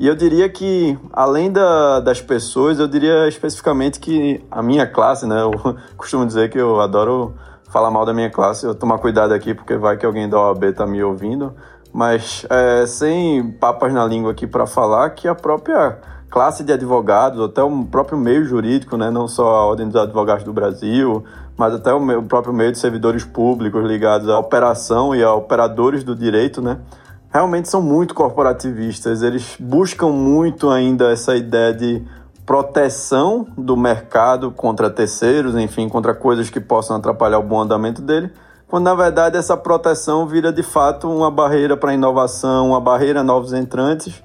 E 0.00 0.06
eu 0.06 0.14
diria 0.14 0.48
que, 0.48 0.96
além 1.12 1.50
da, 1.50 2.00
das 2.00 2.20
pessoas, 2.20 2.78
eu 2.78 2.86
diria 2.86 3.28
especificamente 3.28 3.98
que 3.98 4.42
a 4.50 4.62
minha 4.62 4.86
classe, 4.86 5.26
né? 5.26 5.42
Eu 5.42 5.52
costumo 5.98 6.24
dizer 6.24 6.50
que 6.50 6.58
eu 6.58 6.80
adoro 6.80 7.34
falar 7.68 7.90
mal 7.90 8.06
da 8.06 8.14
minha 8.14 8.30
classe, 8.30 8.64
eu 8.64 8.74
tomar 8.74 8.98
cuidado 8.98 9.34
aqui 9.34 9.52
porque 9.52 9.76
vai 9.76 9.96
que 9.96 10.06
alguém 10.06 10.28
da 10.28 10.40
OAB 10.40 10.72
tá 10.72 10.86
me 10.86 11.02
ouvindo, 11.02 11.52
mas 11.92 12.46
é, 12.48 12.86
sem 12.86 13.50
papas 13.52 13.92
na 13.92 14.06
língua 14.06 14.30
aqui 14.30 14.46
para 14.46 14.66
falar 14.66 15.10
que 15.10 15.28
a 15.28 15.34
própria 15.34 15.98
classe 16.30 16.62
de 16.62 16.72
advogados, 16.72 17.40
até 17.42 17.62
o 17.62 17.84
próprio 17.84 18.16
meio 18.16 18.44
jurídico, 18.44 18.96
né, 18.96 19.10
não 19.10 19.26
só 19.26 19.46
a 19.48 19.66
Ordem 19.66 19.86
dos 19.86 19.96
Advogados 19.96 20.44
do 20.44 20.52
Brasil, 20.52 21.24
mas 21.58 21.74
até 21.74 21.92
o, 21.92 21.98
meu, 21.98 22.22
próprio 22.22 22.54
meio 22.54 22.70
de 22.70 22.78
servidores 22.78 23.24
públicos 23.24 23.84
ligados 23.84 24.28
à 24.28 24.38
operação 24.38 25.12
e 25.12 25.24
a 25.24 25.34
operadores 25.34 26.04
do 26.04 26.14
direito, 26.14 26.62
né, 26.62 26.78
realmente 27.30 27.68
são 27.68 27.82
muito 27.82 28.14
corporativistas. 28.14 29.22
Eles 29.22 29.56
buscam 29.58 30.10
muito 30.10 30.70
ainda 30.70 31.10
essa 31.10 31.34
ideia 31.34 31.74
de 31.74 32.00
proteção 32.46 33.48
do 33.58 33.76
mercado 33.76 34.52
contra 34.52 34.88
terceiros, 34.88 35.56
enfim, 35.56 35.88
contra 35.88 36.14
coisas 36.14 36.48
que 36.48 36.60
possam 36.60 36.96
atrapalhar 36.96 37.40
o 37.40 37.42
bom 37.42 37.60
andamento 37.60 38.00
dele, 38.00 38.30
quando 38.68 38.84
na 38.84 38.94
verdade 38.94 39.36
essa 39.36 39.56
proteção 39.56 40.26
vira 40.26 40.52
de 40.52 40.62
fato 40.62 41.10
uma 41.10 41.30
barreira 41.30 41.76
para 41.76 41.90
a 41.90 41.94
inovação, 41.94 42.68
uma 42.68 42.80
barreira 42.80 43.20
a 43.20 43.24
novos 43.24 43.52
entrantes 43.52 44.22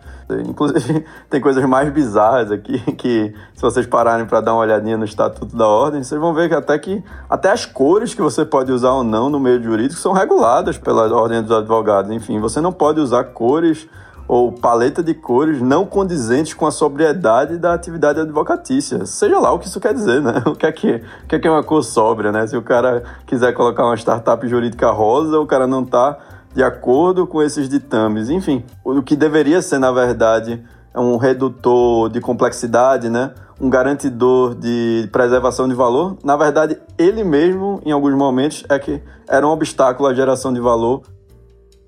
Inclusive, 0.48 1.06
tem 1.30 1.42
coisas 1.42 1.64
mais 1.66 1.92
bizarras 1.92 2.52
aqui 2.52 2.80
que, 2.94 3.34
se 3.54 3.62
vocês 3.62 3.86
pararem 3.86 4.26
para 4.26 4.42
dar 4.42 4.54
uma 4.54 4.62
olhadinha 4.62 4.98
no 4.98 5.06
Estatuto 5.06 5.56
da 5.56 5.68
Ordem, 5.68 6.04
vocês 6.04 6.20
vão 6.20 6.34
ver 6.34 6.50
que 6.50 6.56
até 6.56 6.78
que 6.78 7.04
até 7.30 7.52
as 7.52 7.66
cores 7.66 8.14
que 8.14 8.22
você 8.22 8.46
pode 8.46 8.72
usar 8.72 8.92
ou 8.92 9.04
não 9.04 9.30
no 9.30 9.40
meio 9.40 9.62
jurídico 9.62 10.00
são 10.00 10.14
reguladas 10.14 10.78
pela 10.78 11.14
Ordem 11.14 11.42
dos 11.42 11.52
Advogados. 11.52 12.12
Enfim, 12.12 12.40
você 12.40 12.62
não 12.62 12.72
pode 12.72 13.00
usar 13.00 13.24
cores 13.26 13.88
ou 14.28 14.52
paleta 14.52 15.04
de 15.04 15.14
cores 15.14 15.62
não 15.62 15.86
condizentes 15.86 16.54
com 16.54 16.66
a 16.66 16.72
sobriedade 16.72 17.58
da 17.58 17.74
atividade 17.74 18.20
advocatícia. 18.20 19.06
Seja 19.06 19.38
lá 19.40 19.52
o 19.52 19.60
que 19.60 19.68
isso 19.68 19.80
quer 19.80 19.94
dizer, 19.94 20.22
né? 20.22 20.42
O 20.48 20.56
que 20.56 20.66
é 20.66 20.72
que, 20.72 20.96
o 20.96 21.28
que, 21.28 21.36
é, 21.36 21.40
que 21.40 21.48
é 21.48 21.52
uma 21.52 21.64
cor 21.64 21.84
sóbria, 21.84 22.32
né? 22.32 22.48
Se 22.48 22.56
o 22.56 22.62
cara 22.62 23.04
quiser 23.26 23.54
colocar 23.54 23.86
uma 23.86 23.96
startup 23.98 24.48
jurídica 24.48 24.90
rosa, 24.92 25.40
o 25.40 25.46
cara 25.46 25.68
não 25.68 25.84
está 25.84 26.18
de 26.54 26.64
acordo 26.64 27.26
com 27.26 27.42
esses 27.42 27.68
ditames. 27.68 28.30
Enfim, 28.30 28.64
o 28.84 29.02
que 29.02 29.16
deveria 29.16 29.62
ser, 29.62 29.80
na 29.80 29.92
verdade, 29.92 30.64
um 30.96 31.18
redutor 31.18 32.10
de 32.10 32.22
complexidade, 32.22 33.10
né? 33.10 33.34
um 33.60 33.70
garantidor 33.70 34.56
de 34.56 35.08
preservação 35.12 35.68
de 35.68 35.76
valor, 35.76 36.18
na 36.24 36.36
verdade, 36.36 36.78
ele 36.98 37.24
mesmo, 37.24 37.82
em 37.86 37.92
alguns 37.92 38.14
momentos, 38.14 38.64
é 38.68 38.78
que 38.78 39.02
era 39.28 39.48
um 39.48 39.52
obstáculo 39.52 40.10
à 40.10 40.14
geração 40.14 40.54
de 40.54 40.60
valor. 40.60 41.02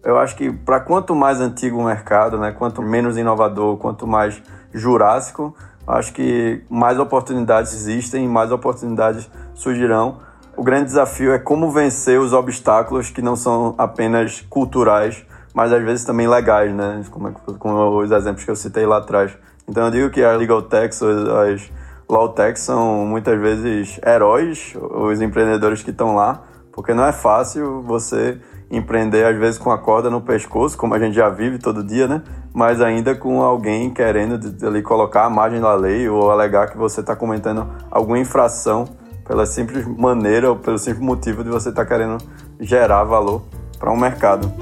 Eu 0.04 0.18
acho 0.18 0.36
que 0.36 0.52
para 0.52 0.80
quanto 0.80 1.16
mais 1.16 1.42
antigo 1.42 1.78
o 1.78 1.84
mercado, 1.84 2.38
né, 2.38 2.52
quanto 2.52 2.82
menos 2.82 3.18
inovador, 3.18 3.78
quanto 3.78 4.06
mais 4.06 4.42
jurássico, 4.72 5.56
acho 5.88 6.14
que 6.14 6.64
mais 6.70 7.00
oportunidades 7.00 7.74
existem, 7.74 8.28
mais 8.28 8.52
oportunidades 8.52 9.30
surgirão 9.54 10.20
o 10.58 10.64
grande 10.64 10.86
desafio 10.86 11.34
é 11.34 11.40
como 11.40 11.72
vencer 11.72 12.20
os 12.20 12.34
obstáculos 12.34 13.10
que 13.10 13.22
não 13.22 13.36
são 13.36 13.76
apenas 13.78 14.42
culturais, 14.50 15.26
mas 15.54 15.72
às 15.72 15.84
vezes 15.84 16.06
também 16.06 16.28
legais, 16.28 16.74
né? 16.74 17.04
Como, 17.10 17.28
é 17.30 17.34
como 17.60 18.02
os 18.02 18.12
exemplos 18.12 18.44
que 18.44 18.52
eu 18.52 18.56
citei 18.56 18.86
lá 18.86 18.98
atrás. 18.98 19.32
Então 19.68 19.86
eu 19.86 19.92
digo 19.92 20.10
que 20.10 20.24
as 20.24 20.38
legal 20.38 20.62
techs, 20.62 21.02
as 21.02 21.72
law 22.08 22.30
techs 22.30 22.64
são 22.64 23.06
muitas 23.06 23.40
vezes 23.40 24.00
heróis, 24.06 24.74
os 24.76 25.22
empreendedores 25.22 25.82
que 25.82 25.92
estão 25.92 26.16
lá, 26.16 26.44
porque 26.72 26.94
não 26.94 27.06
é 27.06 27.12
fácil 27.12 27.82
você 27.82 28.40
empreender 28.70 29.26
às 29.26 29.38
vezes 29.38 29.58
com 29.58 29.72
a 29.72 29.78
corda 29.78 30.10
no 30.10 30.22
pescoço, 30.22 30.78
como 30.78 30.94
a 30.94 31.00
gente 31.00 31.16
já 31.16 31.30
vive 31.30 31.58
todo 31.58 31.84
dia, 31.84 32.08
né? 32.08 32.22
Mas 32.54 32.82
ainda 32.82 33.16
com 33.16 33.42
alguém 33.42 33.90
querendo 33.92 34.40
ali 34.66 34.82
colocar 34.82 35.26
a 35.26 35.30
margem 35.30 35.62
da 35.62 35.74
lei 35.76 36.10
ou 36.10 36.30
alegar 36.32 36.70
que 36.70 36.78
você 36.78 37.02
está 37.02 37.16
cometendo 37.16 37.68
alguma 37.92 38.20
infração 38.20 38.88
pela 39.26 39.46
simples 39.46 39.86
maneira 39.86 40.50
ou 40.50 40.56
pelo 40.56 40.78
simples 40.78 41.04
motivo 41.04 41.44
de 41.44 41.50
você 41.50 41.70
estar 41.70 41.84
tá 41.84 41.90
querendo 41.90 42.18
gerar 42.60 43.04
valor 43.04 43.44
para 43.78 43.92
um 43.92 43.98
mercado. 43.98 44.54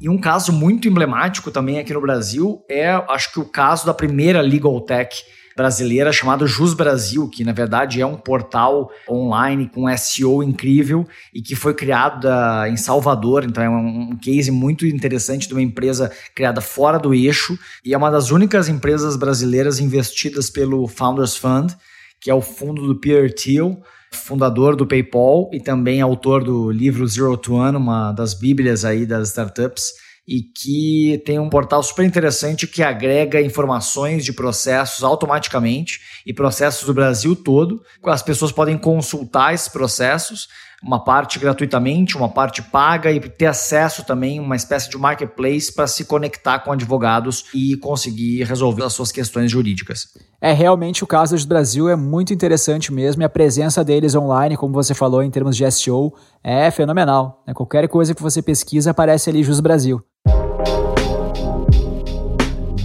E 0.00 0.08
um 0.08 0.18
caso 0.18 0.52
muito 0.52 0.88
emblemático 0.88 1.50
também 1.50 1.78
aqui 1.78 1.92
no 1.92 2.00
Brasil 2.00 2.62
é, 2.68 2.90
acho 3.08 3.32
que 3.32 3.40
o 3.40 3.44
caso 3.44 3.84
da 3.86 3.92
primeira 3.92 4.40
Legal 4.40 4.80
Tech 4.80 5.22
brasileira 5.60 6.10
chamada 6.10 6.46
Jus 6.46 6.72
Brasil, 6.72 7.28
que 7.28 7.44
na 7.44 7.52
verdade 7.52 8.00
é 8.00 8.06
um 8.06 8.16
portal 8.16 8.90
online 9.06 9.68
com 9.68 9.94
SEO 9.94 10.42
incrível 10.42 11.06
e 11.34 11.42
que 11.42 11.54
foi 11.54 11.74
criado 11.74 12.26
em 12.66 12.78
Salvador, 12.78 13.44
então 13.44 13.62
é 13.62 13.68
um, 13.68 14.16
case 14.16 14.50
muito 14.50 14.86
interessante 14.86 15.46
de 15.46 15.52
uma 15.52 15.60
empresa 15.60 16.10
criada 16.34 16.62
fora 16.62 16.98
do 16.98 17.12
eixo 17.12 17.58
e 17.84 17.92
é 17.92 17.98
uma 17.98 18.10
das 18.10 18.30
únicas 18.30 18.70
empresas 18.70 19.16
brasileiras 19.16 19.80
investidas 19.80 20.48
pelo 20.48 20.88
Founders 20.88 21.36
Fund, 21.36 21.76
que 22.18 22.30
é 22.30 22.34
o 22.34 22.40
fundo 22.40 22.86
do 22.86 22.98
Peter 22.98 23.30
Thiel, 23.30 23.82
fundador 24.10 24.74
do 24.74 24.86
PayPal 24.86 25.50
e 25.52 25.60
também 25.60 26.00
autor 26.00 26.42
do 26.42 26.70
livro 26.70 27.06
Zero 27.06 27.36
to 27.36 27.52
One, 27.52 27.76
uma 27.76 28.12
das 28.12 28.32
bíblias 28.32 28.82
aí 28.82 29.04
das 29.04 29.28
startups 29.28 29.92
e 30.30 30.42
que 30.42 31.20
tem 31.26 31.40
um 31.40 31.50
portal 31.50 31.82
super 31.82 32.04
interessante 32.04 32.64
que 32.64 32.84
agrega 32.84 33.42
informações 33.42 34.24
de 34.24 34.32
processos 34.32 35.02
automaticamente 35.02 36.00
e 36.24 36.32
processos 36.32 36.86
do 36.86 36.94
Brasil 36.94 37.34
todo. 37.34 37.82
As 38.04 38.22
pessoas 38.22 38.52
podem 38.52 38.78
consultar 38.78 39.52
esses 39.52 39.66
processos, 39.66 40.46
uma 40.82 41.02
parte 41.02 41.38
gratuitamente, 41.38 42.16
uma 42.16 42.28
parte 42.28 42.62
paga 42.62 43.12
e 43.12 43.20
ter 43.20 43.46
acesso 43.46 44.04
também 44.04 44.40
uma 44.40 44.56
espécie 44.56 44.88
de 44.88 44.96
marketplace 44.96 45.72
para 45.72 45.86
se 45.86 46.04
conectar 46.04 46.60
com 46.60 46.72
advogados 46.72 47.44
e 47.54 47.76
conseguir 47.76 48.44
resolver 48.44 48.84
as 48.84 48.92
suas 48.92 49.12
questões 49.12 49.50
jurídicas. 49.50 50.08
É 50.40 50.52
realmente 50.52 51.04
o 51.04 51.06
caso 51.06 51.36
do 51.36 51.46
Brasil 51.46 51.88
é 51.88 51.96
muito 51.96 52.32
interessante 52.32 52.92
mesmo 52.92 53.22
e 53.22 53.24
a 53.24 53.28
presença 53.28 53.84
deles 53.84 54.14
online, 54.14 54.56
como 54.56 54.72
você 54.72 54.94
falou 54.94 55.22
em 55.22 55.30
termos 55.30 55.56
de 55.56 55.70
SEO, 55.70 56.14
é 56.42 56.70
fenomenal. 56.70 57.42
Né? 57.46 57.52
Qualquer 57.52 57.86
coisa 57.88 58.14
que 58.14 58.22
você 58.22 58.40
pesquisa 58.40 58.92
aparece 58.92 59.28
ali 59.28 59.42
Jus 59.42 59.60
Brasil. 59.60 60.02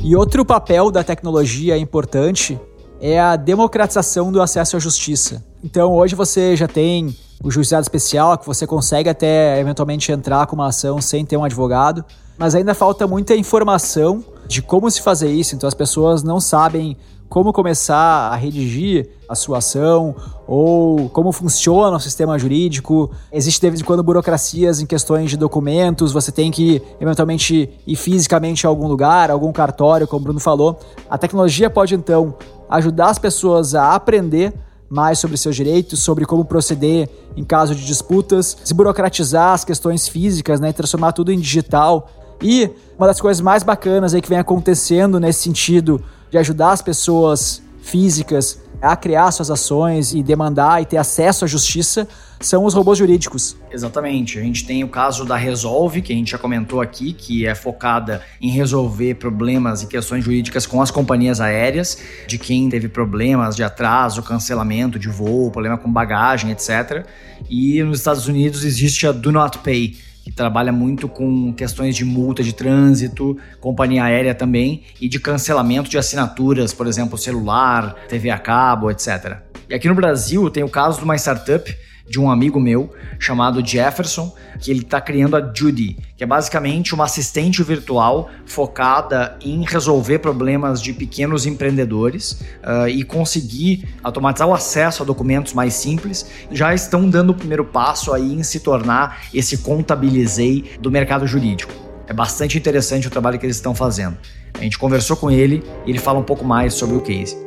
E 0.04 0.16
outro 0.16 0.46
papel 0.46 0.92
da 0.92 1.04
tecnologia 1.04 1.78
importante 1.78 2.60
é 3.02 3.20
a 3.20 3.36
democratização 3.36 4.32
do 4.32 4.42
acesso 4.42 4.78
à 4.78 4.80
justiça. 4.80 5.44
Então, 5.64 5.94
hoje 5.94 6.14
você 6.14 6.56
já 6.56 6.68
tem 6.68 7.16
o 7.44 7.52
juizado 7.52 7.82
especial, 7.82 8.38
que 8.38 8.46
você 8.46 8.66
consegue 8.66 9.10
até 9.10 9.60
eventualmente 9.60 10.12
entrar 10.12 10.48
com 10.48 10.56
uma 10.56 10.68
ação 10.68 11.02
sem 11.02 11.26
ter 11.26 11.38
um 11.38 11.44
advogado, 11.44 12.04
mas 12.38 12.56
ainda 12.56 12.74
falta 12.74 13.08
muita 13.08 13.36
informação 13.36 14.24
de 14.48 14.62
como 14.62 14.90
se 14.90 15.02
fazer 15.02 15.32
isso. 15.32 15.56
Então, 15.56 15.68
as 15.68 15.74
pessoas 15.74 16.24
não 16.24 16.40
sabem 16.40 16.98
como 17.30 17.52
começar 17.52 18.32
a 18.32 18.36
redigir 18.36 19.10
a 19.28 19.36
sua 19.36 19.58
ação 19.58 20.16
ou 20.48 21.10
como 21.10 21.32
funciona 21.32 21.98
o 21.98 22.00
sistema 22.00 22.38
jurídico. 22.38 23.12
Existe 23.32 23.60
de 23.60 23.70
vez 23.70 23.82
em 23.82 23.84
quando 23.84 24.04
burocracias 24.04 24.80
em 24.80 24.86
questões 24.86 25.32
de 25.32 25.38
documentos, 25.38 26.12
você 26.12 26.32
tem 26.32 26.52
que 26.52 26.82
eventualmente 27.00 27.70
ir 27.86 27.96
fisicamente 27.96 28.66
a 28.66 28.70
algum 28.70 28.88
lugar, 28.88 29.32
algum 29.32 29.52
cartório, 29.52 30.08
como 30.08 30.22
o 30.22 30.24
Bruno 30.24 30.40
falou. 30.40 30.80
A 31.10 31.18
tecnologia 31.18 31.70
pode 31.70 31.96
então 31.96 32.36
ajudar 32.70 33.08
as 33.08 33.20
pessoas 33.20 33.74
a 33.74 33.96
aprender 33.96 34.54
mais 34.90 35.20
sobre 35.20 35.38
seus 35.38 35.56
direitos, 35.56 36.00
sobre 36.00 36.26
como 36.26 36.46
proceder 36.46 37.10
em 37.36 37.44
caso 37.44 37.76
de 37.76 37.86
disputas, 37.86 38.56
desburocratizar 38.64 39.54
as 39.54 39.66
questões 39.66 40.08
físicas, 40.08 40.60
né, 40.60 40.72
transformar 40.72 41.12
tudo 41.12 41.32
em 41.32 41.40
digital. 41.40 42.10
E 42.42 42.70
uma 42.98 43.08
das 43.08 43.20
coisas 43.20 43.42
mais 43.42 43.64
bacanas 43.64 44.14
aí 44.14 44.22
que 44.22 44.30
vem 44.30 44.38
acontecendo 44.38 45.20
nesse 45.20 45.42
sentido 45.42 46.04
de 46.30 46.38
ajudar 46.38 46.72
as 46.72 46.82
pessoas 46.82 47.62
físicas 47.82 48.60
a 48.82 48.96
criar 48.96 49.32
suas 49.32 49.50
ações 49.50 50.14
e 50.14 50.22
demandar 50.22 50.82
e 50.82 50.86
ter 50.86 50.98
acesso 50.98 51.46
à 51.46 51.48
justiça 51.48 52.08
são 52.40 52.66
os 52.66 52.74
robôs 52.74 52.98
jurídicos. 52.98 53.56
Exatamente. 53.72 54.38
A 54.38 54.42
gente 54.42 54.66
tem 54.66 54.84
o 54.84 54.88
caso 54.88 55.26
da 55.26 55.36
Resolve, 55.36 56.02
que 56.02 56.14
a 56.14 56.16
gente 56.16 56.32
já 56.32 56.38
comentou 56.38 56.82
aqui, 56.82 57.14
que 57.14 57.46
é 57.46 57.56
focada 57.56 58.22
em 58.42 58.50
resolver 58.50 59.16
problemas 59.16 59.82
e 59.82 59.88
questões 59.88 60.24
jurídicas 60.24 60.66
com 60.66 60.82
as 60.82 60.92
companhias 60.92 61.40
aéreas, 61.40 61.98
de 62.28 62.38
quem 62.38 62.70
teve 62.70 62.88
problemas 62.88 63.56
de 63.56 63.64
atraso, 63.64 64.22
cancelamento 64.22 65.00
de 65.00 65.10
voo, 65.10 65.50
problema 65.50 65.78
com 65.78 65.92
bagagem, 65.92 66.52
etc. 66.52 67.06
E 67.50 67.82
nos 67.84 68.00
Estados 68.00 68.28
Unidos 68.28 68.64
existe 68.64 69.08
a 69.08 69.12
Do 69.12 69.32
Not 69.32 69.60
Pay, 69.60 69.98
que 70.26 70.32
trabalha 70.32 70.72
muito 70.72 71.08
com 71.08 71.54
questões 71.54 71.96
de 71.96 72.04
multa 72.04 72.44
de 72.44 72.52
trânsito, 72.52 73.38
companhia 73.62 74.06
aérea 74.06 74.34
também, 74.34 74.82
e 75.00 75.08
de 75.08 75.20
cancelamento 75.20 75.88
de 75.88 76.00
assinaturas, 76.00 76.74
por 76.74 76.88
exemplo, 76.88 77.16
celular, 77.16 77.96
TV 78.10 78.32
a 78.32 78.40
cabo, 78.40 78.90
etc. 78.90 79.38
E 79.70 79.76
aqui 79.76 79.88
no 79.88 79.94
Brasil 79.94 80.50
tem 80.50 80.64
o 80.64 80.70
caso 80.70 80.98
de 80.98 81.04
uma 81.04 81.16
startup 81.16 81.72
de 82.08 82.20
um 82.20 82.30
amigo 82.30 82.60
meu 82.60 82.94
chamado 83.20 83.66
Jefferson, 83.66 84.34
que 84.60 84.72
ele 84.72 84.82
está 84.82 85.02
criando 85.02 85.36
a 85.36 85.54
Judy, 85.54 85.98
que 86.16 86.24
é 86.24 86.28
basicamente 86.28 86.94
uma 86.94 87.06
assistente 87.06 87.64
virtual 87.64 88.30
focada 88.46 89.38
em 89.42 89.64
resolver 89.66 90.20
problemas 90.20 90.82
de 90.82 90.94
pequenos 90.94 91.46
empreendedores 91.46 92.42
uh, 92.64 92.88
e 92.88 93.04
conseguir 93.04 93.88
automatizar 94.04 94.48
o 94.48 94.54
acesso 94.54 95.04
a 95.04 95.06
documentos 95.06 95.54
mais 95.54 95.74
simples. 95.74 96.30
Já 96.52 96.74
estão 96.74 97.10
dando 97.10 97.32
o 97.32 97.36
primeiro 97.36 97.66
passo 97.66 98.14
aí 98.14 98.34
em 98.34 98.44
se 98.44 98.60
tornar 98.60 99.26
esse 99.34 99.60
contabilizei 99.60 100.72
do 100.80 100.92
mercado 100.92 101.26
jurídico. 101.28 101.74
É 102.08 102.14
bastante 102.14 102.58
interessante 102.58 103.08
o 103.08 103.12
trabalho 103.12 103.40
que 103.40 103.46
eles 103.46 103.56
estão 103.56 103.74
fazendo. 103.74 104.18
A 104.54 104.64
gente 104.64 104.78
conversou 104.78 105.18
com 105.18 105.30
ele 105.30 105.64
e 105.86 105.90
ele 105.90 106.00
fala 106.00 106.20
um 106.20 106.24
pouco 106.24 106.46
mais 106.46 106.74
sobre 106.74 106.96
o 106.96 107.02
case. 107.02 107.45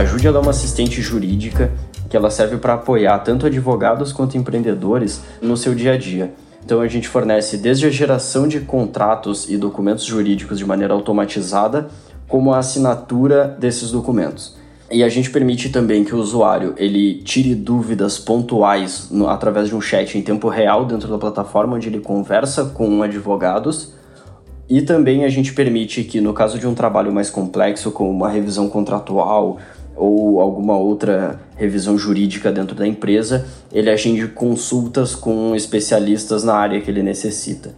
A 0.00 0.04
Jude 0.06 0.26
é 0.26 0.30
uma 0.30 0.48
assistente 0.48 1.02
jurídica 1.02 1.70
que 2.08 2.16
ela 2.16 2.30
serve 2.30 2.56
para 2.56 2.72
apoiar 2.72 3.18
tanto 3.18 3.44
advogados 3.44 4.14
quanto 4.14 4.34
empreendedores 4.34 5.20
no 5.42 5.58
seu 5.58 5.74
dia 5.74 5.92
a 5.92 5.98
dia. 5.98 6.32
Então 6.64 6.80
a 6.80 6.88
gente 6.88 7.06
fornece 7.06 7.58
desde 7.58 7.84
a 7.84 7.90
geração 7.90 8.48
de 8.48 8.60
contratos 8.60 9.46
e 9.50 9.58
documentos 9.58 10.06
jurídicos 10.06 10.56
de 10.56 10.64
maneira 10.64 10.94
automatizada, 10.94 11.90
como 12.26 12.50
a 12.54 12.56
assinatura 12.56 13.54
desses 13.60 13.90
documentos. 13.90 14.56
E 14.90 15.04
a 15.04 15.08
gente 15.10 15.28
permite 15.28 15.68
também 15.68 16.02
que 16.02 16.14
o 16.14 16.18
usuário 16.18 16.72
ele 16.78 17.16
tire 17.22 17.54
dúvidas 17.54 18.18
pontuais 18.18 19.08
no, 19.10 19.28
através 19.28 19.68
de 19.68 19.76
um 19.76 19.82
chat 19.82 20.16
em 20.16 20.22
tempo 20.22 20.48
real 20.48 20.86
dentro 20.86 21.10
da 21.10 21.18
plataforma 21.18 21.76
onde 21.76 21.88
ele 21.88 22.00
conversa 22.00 22.64
com 22.64 23.02
advogados. 23.02 23.92
E 24.66 24.80
também 24.80 25.24
a 25.24 25.28
gente 25.28 25.52
permite 25.52 26.04
que, 26.04 26.20
no 26.20 26.32
caso 26.32 26.58
de 26.58 26.66
um 26.66 26.74
trabalho 26.74 27.12
mais 27.12 27.28
complexo, 27.28 27.90
como 27.90 28.08
uma 28.08 28.30
revisão 28.30 28.68
contratual 28.68 29.58
ou 30.00 30.40
alguma 30.40 30.78
outra 30.78 31.38
revisão 31.56 31.98
jurídica 31.98 32.50
dentro 32.50 32.74
da 32.74 32.86
empresa, 32.86 33.46
ele 33.70 33.90
agende 33.90 34.26
consultas 34.28 35.14
com 35.14 35.54
especialistas 35.54 36.42
na 36.42 36.54
área 36.54 36.80
que 36.80 36.90
ele 36.90 37.02
necessita. 37.02 37.74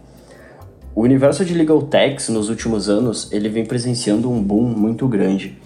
O 0.95 1.01
universo 1.01 1.43
de 1.43 1.53
legal 1.53 1.81
techs 1.81 2.29
nos 2.29 2.47
últimos 2.47 2.87
anos 2.87 3.29
ele 3.31 3.49
vem 3.49 3.65
presenciando 3.65 4.31
um 4.31 4.41
boom 4.41 4.63
muito 4.63 5.05
grande. 5.05 5.57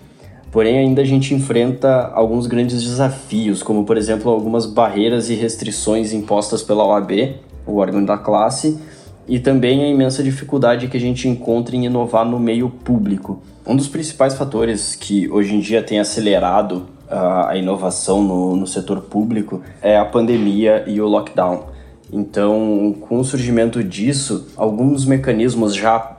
Porém, 0.52 0.80
ainda 0.80 1.04
a 1.04 1.06
gente 1.06 1.36
enfrenta 1.36 2.08
alguns 2.08 2.48
grandes 2.48 2.82
desafios, 2.82 3.62
como 3.62 3.86
por 3.86 3.96
exemplo 3.96 4.32
algumas 4.32 4.66
barreiras 4.66 5.30
e 5.30 5.36
restrições 5.36 6.12
impostas 6.12 6.64
pela 6.64 6.86
OAB, 6.88 7.36
o 7.68 7.76
órgão 7.76 8.04
da 8.04 8.18
classe, 8.18 8.80
e 9.28 9.40
também 9.40 9.84
a 9.84 9.88
imensa 9.88 10.24
dificuldade 10.24 10.88
que 10.88 10.98
a 10.98 11.00
gente 11.00 11.28
encontra 11.28 11.76
em 11.76 11.86
inovar 11.86 12.26
no 12.26 12.40
meio 12.40 12.70
público. 12.70 13.42
Um 13.66 13.76
dos 13.76 13.88
principais 13.88 14.34
fatores 14.34 14.96
que 14.96 15.30
hoje 15.30 15.54
em 15.54 15.60
dia 15.60 15.84
tem 15.84 16.00
acelerado 16.00 16.88
a 17.10 17.56
inovação 17.56 18.22
no, 18.22 18.56
no 18.56 18.68
setor 18.68 19.02
público 19.02 19.62
é 19.82 19.98
a 19.98 20.06
pandemia 20.06 20.84
e 20.88 21.00
o 21.00 21.08
lockdown. 21.08 21.66
Então, 22.12 22.96
com 23.02 23.20
o 23.20 23.24
surgimento 23.24 23.84
disso, 23.84 24.48
alguns 24.56 25.06
mecanismos 25.06 25.76
já 25.76 26.18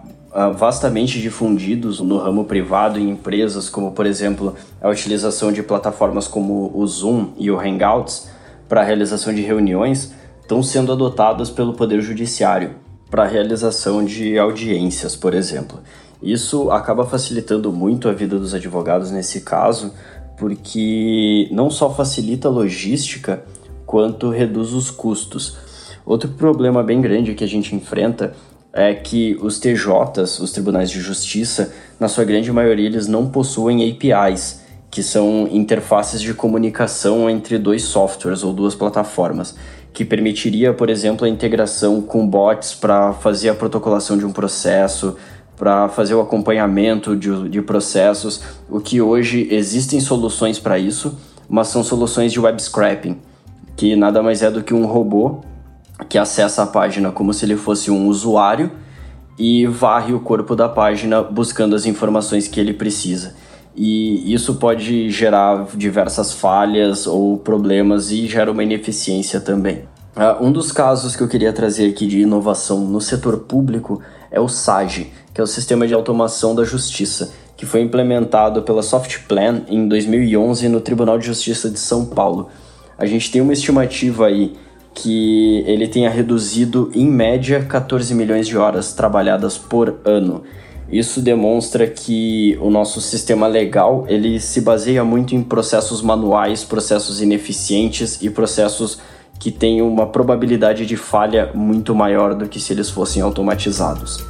vastamente 0.55 1.21
difundidos 1.21 2.01
no 2.01 2.19
ramo 2.19 2.45
privado 2.45 2.99
em 2.99 3.11
empresas, 3.11 3.69
como 3.69 3.93
por 3.93 4.07
exemplo 4.07 4.55
a 4.81 4.89
utilização 4.89 5.51
de 5.51 5.63
plataformas 5.63 6.29
como 6.29 6.71
o 6.75 6.87
Zoom 6.87 7.31
e 7.39 7.51
o 7.51 7.59
Hangouts 7.59 8.31
para 8.69 8.83
a 8.83 8.85
realização 8.85 9.35
de 9.35 9.41
reuniões, 9.41 10.13
estão 10.43 10.63
sendo 10.63 10.93
adotadas 10.93 11.51
pelo 11.51 11.73
Poder 11.73 12.03
Judiciário 12.03 12.88
para 13.11 13.27
realização 13.27 14.05
de 14.05 14.39
audiências, 14.39 15.17
por 15.17 15.35
exemplo. 15.35 15.81
Isso 16.23 16.71
acaba 16.71 17.07
facilitando 17.07 17.73
muito 17.73 18.09
a 18.09 18.13
vida 18.13 18.39
dos 18.39 18.55
advogados 18.55 19.11
nesse 19.11 19.43
caso, 19.43 19.93
porque 20.37 21.49
não 21.51 21.71
só 21.71 21.93
facilita 21.93 22.49
a 22.49 22.51
logística, 22.51 23.43
quanto 23.87 24.31
reduz 24.31 24.73
os 24.73 24.91
custos. 24.91 25.57
Outro 26.05 26.31
problema 26.31 26.83
bem 26.83 27.01
grande 27.01 27.35
que 27.35 27.45
a 27.45 27.49
gente 27.49 27.75
enfrenta 27.75 28.35
é 28.73 28.95
que 28.95 29.39
os 29.41 29.59
TJs, 29.59 30.41
os 30.41 30.53
tribunais 30.53 30.91
de 30.91 31.01
justiça, 31.01 31.73
na 31.99 32.09
sua 32.09 32.25
grande 32.25 32.53
maioria, 32.53 32.87
eles 32.87 33.07
não 33.07 33.29
possuem 33.31 33.91
APIs, 33.91 34.63
que 34.91 35.03
são 35.03 35.49
interfaces 35.51 36.21
de 36.21 36.35
comunicação 36.35 37.29
entre 37.29 37.59
dois 37.59 37.83
softwares 37.83 38.43
ou 38.43 38.53
duas 38.53 38.75
plataformas 38.75 39.55
que 39.99 40.05
permitiria, 40.05 40.73
por 40.73 40.91
exemplo, 40.91 41.27
a 41.27 41.29
integração 41.29 42.01
com 42.01 42.25
bots 42.25 42.73
para 42.73 43.13
fazer 43.15 43.49
a 43.49 43.55
protocolação 43.57 44.17
de 44.17 44.25
um 44.25 44.31
processo, 44.31 45.17
para 45.57 45.89
fazer 45.89 46.15
o 46.15 46.21
acompanhamento 46.21 47.17
de, 47.17 47.49
de 47.49 47.61
processos, 47.61 48.41
o 48.71 48.79
que 48.79 49.01
hoje 49.01 49.49
existem 49.51 49.99
soluções 49.99 50.57
para 50.61 50.79
isso, 50.79 51.19
mas 51.49 51.67
são 51.67 51.83
soluções 51.83 52.33
de 52.33 52.39
web 52.39 52.63
scraping, 52.63 53.19
que 53.77 53.97
nada 53.97 54.23
mais 54.23 54.41
é 54.41 54.49
do 54.49 54.63
que 54.63 54.73
um 54.73 54.87
robô 54.87 55.41
que 56.09 56.17
acessa 56.17 56.63
a 56.63 56.67
página 56.69 57.11
como 57.11 57.35
se 57.35 57.45
ele 57.45 57.57
fosse 57.57 57.91
um 57.91 58.07
usuário 58.07 58.71
e 59.37 59.67
varre 59.67 60.15
o 60.15 60.21
corpo 60.21 60.55
da 60.55 60.69
página 60.69 61.25
buscando 61.25 61.75
as 61.75 61.87
informações 61.87 62.47
que 62.47 62.61
ele 62.61 62.73
precisa. 62.73 63.35
E 63.81 64.35
isso 64.35 64.57
pode 64.57 65.09
gerar 65.09 65.69
diversas 65.77 66.33
falhas 66.33 67.07
ou 67.07 67.39
problemas 67.39 68.11
e 68.11 68.27
gera 68.27 68.51
uma 68.51 68.65
ineficiência 68.65 69.41
também. 69.41 69.85
Uh, 70.17 70.45
um 70.45 70.51
dos 70.51 70.73
casos 70.73 71.15
que 71.15 71.23
eu 71.23 71.29
queria 71.29 71.53
trazer 71.53 71.89
aqui 71.89 72.05
de 72.05 72.19
inovação 72.19 72.81
no 72.81 73.01
setor 73.01 73.39
público 73.39 74.03
é 74.33 74.41
o 74.41 74.49
SAGE, 74.49 75.13
que 75.33 75.41
é 75.41 75.45
o 75.45 75.47
Sistema 75.47 75.87
de 75.87 75.95
Automação 75.95 76.57
da 76.57 76.65
Justiça, 76.65 77.33
que 77.57 77.65
foi 77.65 77.81
implementado 77.81 78.63
pela 78.63 78.83
Softplan 78.83 79.63
em 79.69 79.87
2011 79.87 80.69
no 80.69 80.81
Tribunal 80.81 81.17
de 81.17 81.27
Justiça 81.27 81.71
de 81.71 81.79
São 81.79 82.05
Paulo. 82.05 82.49
A 82.99 83.07
gente 83.07 83.31
tem 83.31 83.41
uma 83.41 83.53
estimativa 83.53 84.27
aí 84.27 84.57
que 84.93 85.63
ele 85.69 85.87
tenha 85.87 86.11
reduzido 86.11 86.91
em 86.93 87.07
média 87.07 87.65
14 87.65 88.13
milhões 88.13 88.49
de 88.49 88.59
horas 88.59 88.93
trabalhadas 88.93 89.57
por 89.57 90.01
ano. 90.05 90.43
Isso 90.91 91.21
demonstra 91.21 91.87
que 91.87 92.59
o 92.63 92.71
nosso 92.71 93.01
sistema 93.03 93.47
legal 93.47 94.07
ele 94.09 94.41
se 94.41 94.63
baseia 94.63 95.05
muito 95.05 95.35
em 95.35 95.43
processos 95.43 96.01
manuais, 96.01 96.65
processos 96.65 97.21
ineficientes 97.21 98.23
e 98.23 98.31
processos 98.31 98.99
que 99.39 99.51
têm 99.51 99.83
uma 99.83 100.07
probabilidade 100.07 100.87
de 100.87 100.97
falha 100.97 101.51
muito 101.55 101.95
maior 101.95 102.35
do 102.35 102.49
que 102.49 102.59
se 102.59 102.73
eles 102.73 102.89
fossem 102.89 103.21
automatizados. 103.21 104.25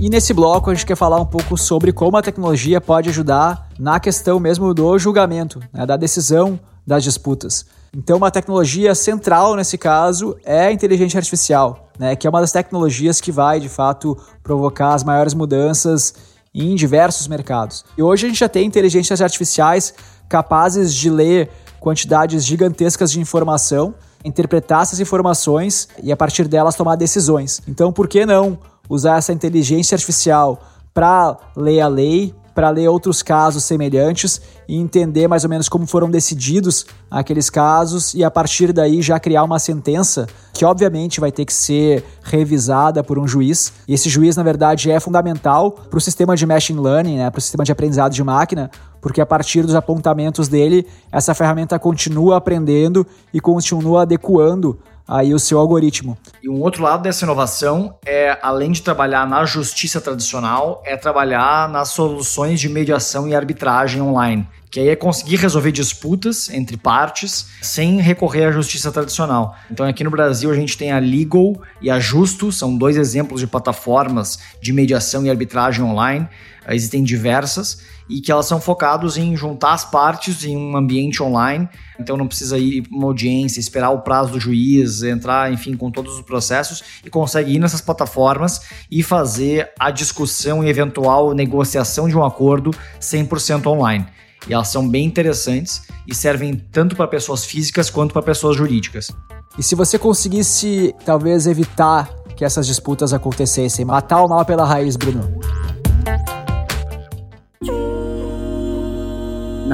E 0.00 0.10
nesse 0.10 0.34
bloco 0.34 0.70
a 0.70 0.74
gente 0.74 0.84
quer 0.84 0.96
falar 0.96 1.20
um 1.20 1.24
pouco 1.24 1.56
sobre 1.56 1.92
como 1.92 2.16
a 2.16 2.22
tecnologia 2.22 2.80
pode 2.80 3.08
ajudar 3.08 3.70
na 3.78 4.00
questão 4.00 4.40
mesmo 4.40 4.74
do 4.74 4.98
julgamento, 4.98 5.60
né, 5.72 5.86
da 5.86 5.96
decisão 5.96 6.58
das 6.84 7.04
disputas. 7.04 7.64
Então, 7.96 8.16
uma 8.16 8.30
tecnologia 8.30 8.94
central 8.94 9.54
nesse 9.54 9.78
caso 9.78 10.36
é 10.44 10.66
a 10.66 10.72
inteligência 10.72 11.18
artificial, 11.18 11.90
né, 11.98 12.16
que 12.16 12.26
é 12.26 12.30
uma 12.30 12.40
das 12.40 12.50
tecnologias 12.50 13.20
que 13.20 13.30
vai, 13.30 13.60
de 13.60 13.68
fato, 13.68 14.16
provocar 14.42 14.94
as 14.94 15.04
maiores 15.04 15.32
mudanças 15.32 16.14
em 16.52 16.74
diversos 16.74 17.28
mercados. 17.28 17.84
E 17.96 18.02
hoje 18.02 18.26
a 18.26 18.28
gente 18.28 18.38
já 18.38 18.48
tem 18.48 18.66
inteligências 18.66 19.20
artificiais 19.20 19.94
capazes 20.28 20.92
de 20.92 21.08
ler 21.08 21.50
quantidades 21.78 22.44
gigantescas 22.44 23.12
de 23.12 23.20
informação, 23.20 23.94
interpretar 24.24 24.82
essas 24.82 24.98
informações 24.98 25.88
e, 26.02 26.10
a 26.10 26.16
partir 26.16 26.48
delas, 26.48 26.74
tomar 26.74 26.96
decisões. 26.96 27.60
Então, 27.68 27.92
por 27.92 28.08
que 28.08 28.24
não 28.24 28.58
usar 28.88 29.18
essa 29.18 29.32
inteligência 29.32 29.94
artificial 29.94 30.60
para 30.92 31.36
ler 31.56 31.80
a 31.80 31.88
lei, 31.88 32.34
para 32.54 32.70
ler 32.70 32.88
outros 32.88 33.22
casos 33.22 33.64
semelhantes 33.64 34.40
e 34.68 34.76
entender 34.76 35.26
mais 35.26 35.44
ou 35.44 35.50
menos 35.50 35.68
como 35.68 35.86
foram 35.86 36.10
decididos 36.10 36.86
aqueles 37.10 37.50
casos 37.50 38.14
e 38.14 38.22
a 38.22 38.30
partir 38.30 38.72
daí 38.72 39.02
já 39.02 39.18
criar 39.18 39.42
uma 39.44 39.58
sentença 39.58 40.26
que 40.52 40.64
obviamente 40.64 41.20
vai 41.20 41.32
ter 41.32 41.44
que 41.44 41.52
ser 41.52 42.04
revisada 42.22 43.02
por 43.02 43.18
um 43.18 43.26
juiz. 43.26 43.72
E 43.88 43.94
esse 43.94 44.08
juiz, 44.08 44.36
na 44.36 44.42
verdade, 44.42 44.90
é 44.90 45.00
fundamental 45.00 45.72
para 45.72 45.98
o 45.98 46.00
sistema 46.00 46.36
de 46.36 46.46
machine 46.46 46.80
learning, 46.80 47.16
né, 47.16 47.30
para 47.30 47.38
o 47.38 47.42
sistema 47.42 47.64
de 47.64 47.72
aprendizado 47.72 48.12
de 48.12 48.22
máquina, 48.22 48.70
porque 49.00 49.20
a 49.20 49.26
partir 49.26 49.62
dos 49.62 49.74
apontamentos 49.74 50.48
dele, 50.48 50.86
essa 51.12 51.34
ferramenta 51.34 51.78
continua 51.78 52.36
aprendendo 52.36 53.06
e 53.32 53.40
continua 53.40 54.02
adequando 54.02 54.78
aí 55.06 55.34
o 55.34 55.38
seu 55.38 55.58
algoritmo. 55.58 56.16
E 56.42 56.48
um 56.48 56.60
outro 56.60 56.82
lado 56.82 57.02
dessa 57.02 57.24
inovação 57.24 57.96
é, 58.06 58.38
além 58.42 58.72
de 58.72 58.82
trabalhar 58.82 59.26
na 59.26 59.44
justiça 59.44 60.00
tradicional, 60.00 60.82
é 60.84 60.96
trabalhar 60.96 61.68
nas 61.68 61.90
soluções 61.90 62.60
de 62.60 62.68
mediação 62.68 63.28
e 63.28 63.34
arbitragem 63.34 64.00
online, 64.00 64.46
que 64.70 64.80
aí 64.80 64.88
é 64.88 64.96
conseguir 64.96 65.36
resolver 65.36 65.72
disputas 65.72 66.48
entre 66.48 66.76
partes 66.76 67.46
sem 67.62 68.00
recorrer 68.00 68.46
à 68.46 68.52
justiça 68.52 68.90
tradicional. 68.90 69.54
Então 69.70 69.86
aqui 69.86 70.02
no 70.02 70.10
Brasil 70.10 70.50
a 70.50 70.54
gente 70.54 70.76
tem 70.76 70.90
a 70.90 70.98
Legal 70.98 71.54
e 71.80 71.90
a 71.90 72.00
Justo, 72.00 72.50
são 72.50 72.76
dois 72.76 72.96
exemplos 72.96 73.40
de 73.40 73.46
plataformas 73.46 74.38
de 74.60 74.72
mediação 74.72 75.24
e 75.24 75.30
arbitragem 75.30 75.84
online. 75.84 76.28
Existem 76.66 77.04
diversas 77.04 77.78
e 78.08 78.20
que 78.20 78.30
elas 78.30 78.46
são 78.46 78.60
focados 78.60 79.16
em 79.16 79.36
juntar 79.36 79.72
as 79.72 79.84
partes 79.84 80.44
em 80.44 80.56
um 80.56 80.76
ambiente 80.76 81.22
online, 81.22 81.68
então 81.98 82.16
não 82.16 82.26
precisa 82.26 82.58
ir 82.58 82.82
para 82.82 82.96
uma 82.96 83.06
audiência, 83.06 83.60
esperar 83.60 83.90
o 83.90 84.02
prazo 84.02 84.32
do 84.32 84.40
juiz, 84.40 85.02
entrar, 85.02 85.52
enfim, 85.52 85.76
com 85.76 85.90
todos 85.90 86.14
os 86.14 86.20
processos 86.22 86.82
e 87.04 87.10
consegue 87.10 87.54
ir 87.54 87.58
nessas 87.58 87.80
plataformas 87.80 88.62
e 88.90 89.02
fazer 89.02 89.70
a 89.78 89.90
discussão 89.90 90.62
e 90.62 90.68
eventual 90.68 91.32
negociação 91.34 92.08
de 92.08 92.16
um 92.16 92.24
acordo 92.24 92.70
100% 93.00 93.66
online. 93.66 94.06
E 94.46 94.52
elas 94.52 94.68
são 94.68 94.86
bem 94.86 95.06
interessantes 95.06 95.82
e 96.06 96.14
servem 96.14 96.54
tanto 96.54 96.94
para 96.94 97.08
pessoas 97.08 97.44
físicas 97.44 97.88
quanto 97.88 98.12
para 98.12 98.22
pessoas 98.22 98.56
jurídicas. 98.56 99.10
E 99.58 99.62
se 99.62 99.74
você 99.74 99.98
conseguisse, 99.98 100.94
talvez, 101.04 101.46
evitar 101.46 102.10
que 102.36 102.44
essas 102.44 102.66
disputas 102.66 103.12
acontecessem, 103.12 103.84
matar 103.84 104.22
o 104.22 104.28
mal 104.28 104.44
pela 104.44 104.64
raiz, 104.64 104.96
Bruno? 104.96 105.40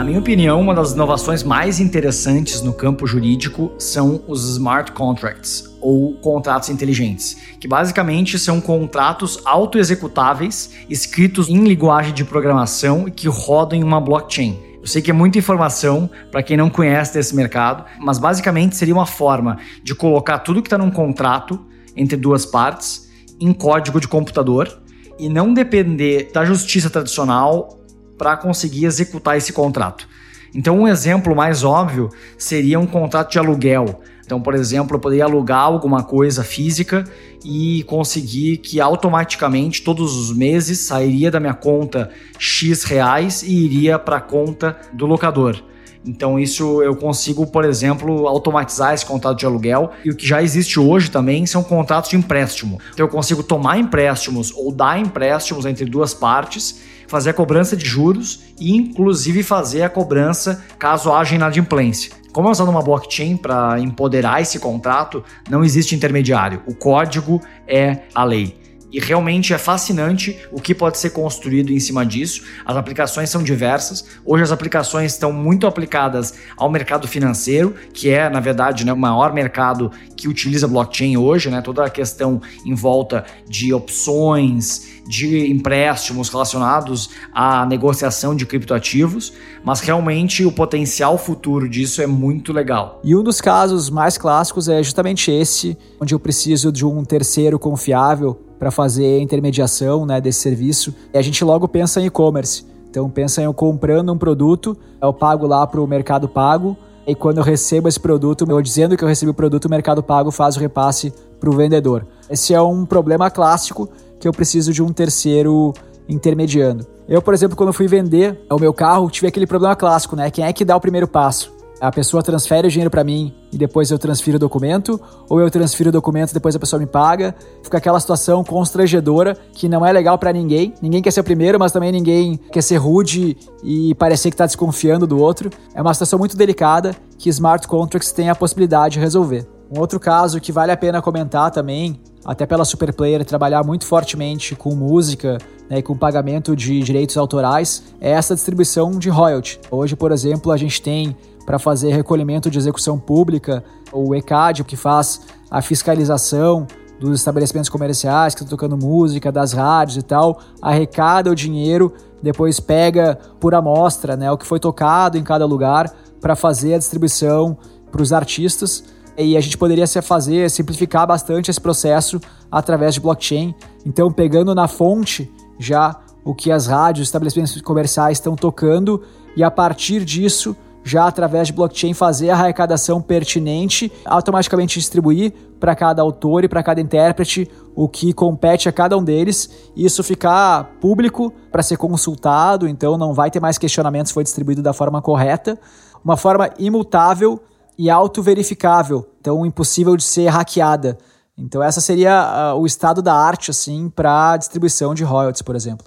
Na 0.00 0.04
minha 0.04 0.18
opinião, 0.18 0.58
uma 0.62 0.74
das 0.74 0.92
inovações 0.92 1.42
mais 1.42 1.78
interessantes 1.78 2.62
no 2.62 2.72
campo 2.72 3.06
jurídico 3.06 3.70
são 3.78 4.22
os 4.26 4.48
smart 4.52 4.92
contracts, 4.92 5.76
ou 5.78 6.14
contratos 6.14 6.70
inteligentes, 6.70 7.36
que 7.60 7.68
basicamente 7.68 8.38
são 8.38 8.62
contratos 8.62 9.42
autoexecutáveis 9.44 10.70
escritos 10.88 11.50
em 11.50 11.62
linguagem 11.62 12.14
de 12.14 12.24
programação 12.24 13.08
e 13.08 13.10
que 13.10 13.28
rodam 13.28 13.78
em 13.78 13.84
uma 13.84 14.00
blockchain. 14.00 14.58
Eu 14.80 14.86
sei 14.86 15.02
que 15.02 15.10
é 15.10 15.12
muita 15.12 15.36
informação 15.36 16.08
para 16.32 16.42
quem 16.42 16.56
não 16.56 16.70
conhece 16.70 17.12
desse 17.12 17.36
mercado, 17.36 17.84
mas 18.00 18.18
basicamente 18.18 18.76
seria 18.76 18.94
uma 18.94 19.04
forma 19.04 19.58
de 19.84 19.94
colocar 19.94 20.38
tudo 20.38 20.62
que 20.62 20.66
está 20.68 20.78
num 20.78 20.90
contrato 20.90 21.60
entre 21.94 22.16
duas 22.16 22.46
partes 22.46 23.06
em 23.38 23.52
código 23.52 24.00
de 24.00 24.08
computador 24.08 24.80
e 25.18 25.28
não 25.28 25.52
depender 25.52 26.30
da 26.32 26.42
justiça 26.42 26.88
tradicional 26.88 27.79
para 28.20 28.36
conseguir 28.36 28.84
executar 28.84 29.38
esse 29.38 29.50
contrato. 29.50 30.06
Então, 30.54 30.80
um 30.80 30.86
exemplo 30.86 31.34
mais 31.34 31.64
óbvio 31.64 32.10
seria 32.36 32.78
um 32.78 32.86
contrato 32.86 33.32
de 33.32 33.38
aluguel. 33.38 34.02
Então, 34.26 34.42
por 34.42 34.54
exemplo, 34.54 34.94
eu 34.94 35.00
poderia 35.00 35.24
alugar 35.24 35.62
alguma 35.62 36.02
coisa 36.02 36.44
física 36.44 37.04
e 37.42 37.82
conseguir 37.84 38.58
que 38.58 38.78
automaticamente 38.78 39.82
todos 39.82 40.14
os 40.18 40.36
meses 40.36 40.80
sairia 40.80 41.30
da 41.30 41.40
minha 41.40 41.54
conta 41.54 42.10
X 42.38 42.84
reais 42.84 43.42
e 43.42 43.54
iria 43.54 43.98
para 43.98 44.18
a 44.18 44.20
conta 44.20 44.76
do 44.92 45.06
locador. 45.06 45.56
Então, 46.04 46.38
isso 46.38 46.82
eu 46.82 46.94
consigo, 46.96 47.46
por 47.46 47.64
exemplo, 47.64 48.28
automatizar 48.28 48.92
esse 48.92 49.06
contrato 49.06 49.38
de 49.38 49.46
aluguel. 49.46 49.92
E 50.04 50.10
o 50.10 50.16
que 50.16 50.26
já 50.26 50.42
existe 50.42 50.78
hoje 50.78 51.10
também 51.10 51.46
são 51.46 51.62
contratos 51.62 52.10
de 52.10 52.16
empréstimo. 52.16 52.78
Então, 52.92 53.06
eu 53.06 53.10
consigo 53.10 53.42
tomar 53.42 53.78
empréstimos 53.78 54.52
ou 54.54 54.70
dar 54.70 55.00
empréstimos 55.00 55.64
entre 55.64 55.86
duas 55.86 56.12
partes 56.12 56.82
fazer 57.10 57.30
a 57.30 57.34
cobrança 57.34 57.76
de 57.76 57.84
juros 57.84 58.40
e, 58.58 58.70
inclusive, 58.76 59.42
fazer 59.42 59.82
a 59.82 59.90
cobrança 59.90 60.64
caso 60.78 61.12
haja 61.12 61.34
inadimplência. 61.34 62.12
Como 62.32 62.46
é 62.46 62.52
usando 62.52 62.68
uma 62.68 62.82
blockchain 62.82 63.36
para 63.36 63.80
empoderar 63.80 64.40
esse 64.40 64.60
contrato, 64.60 65.24
não 65.50 65.64
existe 65.64 65.96
intermediário. 65.96 66.62
O 66.68 66.74
código 66.74 67.42
é 67.66 68.02
a 68.14 68.22
lei. 68.22 68.60
E 68.92 68.98
realmente 68.98 69.52
é 69.52 69.58
fascinante 69.58 70.36
o 70.52 70.60
que 70.60 70.74
pode 70.74 70.98
ser 70.98 71.10
construído 71.10 71.72
em 71.72 71.78
cima 71.78 72.04
disso. 72.06 72.42
As 72.64 72.76
aplicações 72.76 73.30
são 73.30 73.42
diversas. 73.42 74.04
Hoje 74.24 74.42
as 74.44 74.52
aplicações 74.52 75.12
estão 75.12 75.32
muito 75.32 75.66
aplicadas 75.66 76.34
ao 76.56 76.70
mercado 76.70 77.06
financeiro, 77.06 77.74
que 77.92 78.10
é, 78.10 78.28
na 78.28 78.40
verdade, 78.40 78.84
né, 78.84 78.92
o 78.92 78.96
maior 78.96 79.32
mercado 79.32 79.90
que 80.16 80.28
utiliza 80.28 80.66
blockchain 80.66 81.16
hoje, 81.16 81.50
né? 81.50 81.60
Toda 81.60 81.84
a 81.84 81.90
questão 81.90 82.40
em 82.66 82.74
volta 82.74 83.24
de 83.48 83.72
opções, 83.72 84.89
de 85.08 85.50
empréstimos 85.50 86.28
relacionados 86.28 87.10
à 87.32 87.66
negociação 87.66 88.34
de 88.34 88.46
criptoativos, 88.46 89.32
mas 89.64 89.80
realmente 89.80 90.44
o 90.44 90.52
potencial 90.52 91.18
futuro 91.18 91.68
disso 91.68 92.02
é 92.02 92.06
muito 92.06 92.52
legal. 92.52 93.00
E 93.02 93.14
um 93.16 93.22
dos 93.22 93.40
casos 93.40 93.90
mais 93.90 94.16
clássicos 94.16 94.68
é 94.68 94.82
justamente 94.82 95.30
esse, 95.30 95.76
onde 96.00 96.14
eu 96.14 96.20
preciso 96.20 96.70
de 96.70 96.84
um 96.84 97.04
terceiro 97.04 97.58
confiável 97.58 98.38
para 98.58 98.70
fazer 98.70 99.18
a 99.18 99.22
intermediação 99.22 100.04
né, 100.04 100.20
desse 100.20 100.40
serviço. 100.40 100.94
E 101.14 101.18
a 101.18 101.22
gente 101.22 101.42
logo 101.42 101.66
pensa 101.66 102.00
em 102.00 102.06
e-commerce. 102.06 102.66
Então 102.90 103.08
pensa 103.08 103.40
em 103.40 103.44
eu 103.44 103.54
comprando 103.54 104.12
um 104.12 104.18
produto, 104.18 104.76
eu 105.00 105.12
pago 105.12 105.46
lá 105.46 105.66
para 105.66 105.80
o 105.80 105.86
Mercado 105.86 106.28
Pago, 106.28 106.76
e 107.06 107.14
quando 107.14 107.38
eu 107.38 107.44
recebo 107.44 107.88
esse 107.88 107.98
produto, 107.98 108.44
eu 108.48 108.62
dizendo 108.62 108.96
que 108.96 109.02
eu 109.02 109.08
recebi 109.08 109.30
o 109.30 109.34
produto, 109.34 109.64
o 109.64 109.70
Mercado 109.70 110.02
Pago 110.02 110.30
faz 110.30 110.56
o 110.56 110.60
repasse 110.60 111.12
para 111.40 111.48
o 111.48 111.56
vendedor. 111.56 112.06
Esse 112.28 112.52
é 112.52 112.60
um 112.60 112.84
problema 112.84 113.30
clássico 113.30 113.88
que 114.20 114.28
eu 114.28 114.32
preciso 114.32 114.72
de 114.72 114.82
um 114.82 114.92
terceiro 114.92 115.72
intermediando. 116.08 116.86
Eu, 117.08 117.20
por 117.20 117.34
exemplo, 117.34 117.56
quando 117.56 117.72
fui 117.72 117.88
vender 117.88 118.38
o 118.48 118.58
meu 118.58 118.72
carro, 118.72 119.10
tive 119.10 119.26
aquele 119.26 119.46
problema 119.46 119.74
clássico, 119.74 120.14
né? 120.14 120.30
Quem 120.30 120.44
é 120.44 120.52
que 120.52 120.64
dá 120.64 120.76
o 120.76 120.80
primeiro 120.80 121.08
passo? 121.08 121.58
a 121.80 121.90
pessoa 121.90 122.22
transfere 122.22 122.68
o 122.68 122.70
dinheiro 122.70 122.90
para 122.90 123.02
mim 123.02 123.34
e 123.50 123.56
depois 123.56 123.90
eu 123.90 123.98
transfiro 123.98 124.36
o 124.36 124.38
documento, 124.38 125.00
ou 125.28 125.40
eu 125.40 125.50
transfiro 125.50 125.88
o 125.88 125.92
documento 125.92 126.30
e 126.30 126.34
depois 126.34 126.54
a 126.54 126.58
pessoa 126.58 126.78
me 126.78 126.86
paga. 126.86 127.34
Fica 127.62 127.78
aquela 127.78 127.98
situação 127.98 128.44
constrangedora 128.44 129.36
que 129.54 129.68
não 129.68 129.84
é 129.84 129.90
legal 129.90 130.18
para 130.18 130.32
ninguém. 130.32 130.74
Ninguém 130.82 131.00
quer 131.00 131.10
ser 131.10 131.20
o 131.20 131.24
primeiro, 131.24 131.58
mas 131.58 131.72
também 131.72 131.90
ninguém 131.90 132.38
quer 132.52 132.62
ser 132.62 132.76
rude 132.76 133.36
e 133.64 133.94
parecer 133.94 134.30
que 134.30 134.36
tá 134.36 134.44
desconfiando 134.44 135.06
do 135.06 135.18
outro. 135.18 135.48
É 135.74 135.80
uma 135.80 135.94
situação 135.94 136.18
muito 136.18 136.36
delicada 136.36 136.94
que 137.16 137.30
smart 137.30 137.66
contracts 137.66 138.12
têm 138.12 138.28
a 138.28 138.34
possibilidade 138.34 138.94
de 138.94 139.00
resolver. 139.00 139.48
Um 139.74 139.80
outro 139.80 139.98
caso 139.98 140.40
que 140.40 140.52
vale 140.52 140.72
a 140.72 140.76
pena 140.76 141.00
comentar 141.00 141.50
também, 141.50 142.00
até 142.24 142.46
pela 142.46 142.64
Superplayer 142.64 143.24
trabalhar 143.24 143.64
muito 143.64 143.86
fortemente 143.86 144.54
com 144.54 144.74
música 144.74 145.38
né, 145.68 145.78
e 145.78 145.82
com 145.82 145.96
pagamento 145.96 146.54
de 146.54 146.80
direitos 146.80 147.16
autorais, 147.16 147.82
é 148.00 148.10
essa 148.10 148.34
distribuição 148.34 148.98
de 148.98 149.08
royalty. 149.08 149.60
Hoje, 149.70 149.96
por 149.96 150.12
exemplo, 150.12 150.52
a 150.52 150.56
gente 150.56 150.82
tem 150.82 151.16
para 151.46 151.58
fazer 151.58 151.92
recolhimento 151.92 152.50
de 152.50 152.58
execução 152.58 152.98
pública, 152.98 153.64
o 153.92 154.14
ECAD, 154.14 154.64
que 154.64 154.76
faz 154.76 155.22
a 155.50 155.60
fiscalização 155.62 156.66
dos 157.00 157.18
estabelecimentos 157.18 157.70
comerciais 157.70 158.34
que 158.34 158.42
estão 158.42 158.56
tocando 158.56 158.76
música, 158.76 159.32
das 159.32 159.52
rádios 159.52 159.96
e 159.96 160.02
tal, 160.02 160.38
arrecada 160.60 161.30
o 161.30 161.34
dinheiro, 161.34 161.92
depois 162.22 162.60
pega 162.60 163.18
por 163.40 163.54
amostra 163.54 164.16
né, 164.16 164.30
o 164.30 164.36
que 164.36 164.46
foi 164.46 164.60
tocado 164.60 165.16
em 165.16 165.24
cada 165.24 165.46
lugar 165.46 165.90
para 166.20 166.36
fazer 166.36 166.74
a 166.74 166.78
distribuição 166.78 167.56
para 167.90 168.02
os 168.02 168.12
artistas. 168.12 168.84
E 169.22 169.36
a 169.36 169.40
gente 169.40 169.58
poderia 169.58 169.86
fazer, 169.86 170.50
simplificar 170.50 171.06
bastante 171.06 171.50
esse 171.50 171.60
processo 171.60 172.20
através 172.50 172.94
de 172.94 173.00
blockchain. 173.00 173.54
Então, 173.84 174.10
pegando 174.10 174.54
na 174.54 174.66
fonte 174.66 175.30
já 175.58 176.00
o 176.24 176.34
que 176.34 176.50
as 176.50 176.66
rádios, 176.66 177.08
estabelecimentos 177.08 177.60
comerciais 177.60 178.18
estão 178.18 178.34
tocando, 178.34 179.02
e 179.36 179.44
a 179.44 179.50
partir 179.50 180.04
disso 180.04 180.56
já 180.82 181.06
através 181.06 181.48
de 181.48 181.52
blockchain 181.52 181.92
fazer 181.92 182.30
a 182.30 182.34
arrecadação 182.34 183.02
pertinente, 183.02 183.92
automaticamente 184.04 184.78
distribuir 184.78 185.32
para 185.58 185.74
cada 185.74 186.00
autor 186.00 186.44
e 186.44 186.48
para 186.48 186.62
cada 186.62 186.80
intérprete 186.80 187.50
o 187.74 187.86
que 187.86 188.14
compete 188.14 188.68
a 188.68 188.72
cada 188.72 188.96
um 188.96 189.04
deles, 189.04 189.50
e 189.76 189.84
isso 189.84 190.02
ficar 190.02 190.64
público 190.80 191.32
para 191.52 191.62
ser 191.62 191.76
consultado, 191.76 192.66
então 192.66 192.96
não 192.96 193.12
vai 193.12 193.30
ter 193.30 193.40
mais 193.40 193.58
questionamento 193.58 194.06
se 194.06 194.14
foi 194.14 194.24
distribuído 194.24 194.62
da 194.62 194.72
forma 194.72 195.02
correta, 195.02 195.58
uma 196.02 196.16
forma 196.16 196.50
imutável 196.58 197.40
e 197.80 197.88
auto-verificável, 197.88 199.08
então 199.18 199.46
impossível 199.46 199.96
de 199.96 200.02
ser 200.02 200.28
hackeada. 200.28 200.98
Então 201.34 201.62
essa 201.62 201.80
seria 201.80 202.52
uh, 202.52 202.60
o 202.60 202.66
estado 202.66 203.00
da 203.00 203.14
arte 203.14 203.50
assim 203.50 203.88
para 203.88 204.36
distribuição 204.36 204.92
de 204.92 205.02
royalties, 205.02 205.40
por 205.40 205.56
exemplo. 205.56 205.86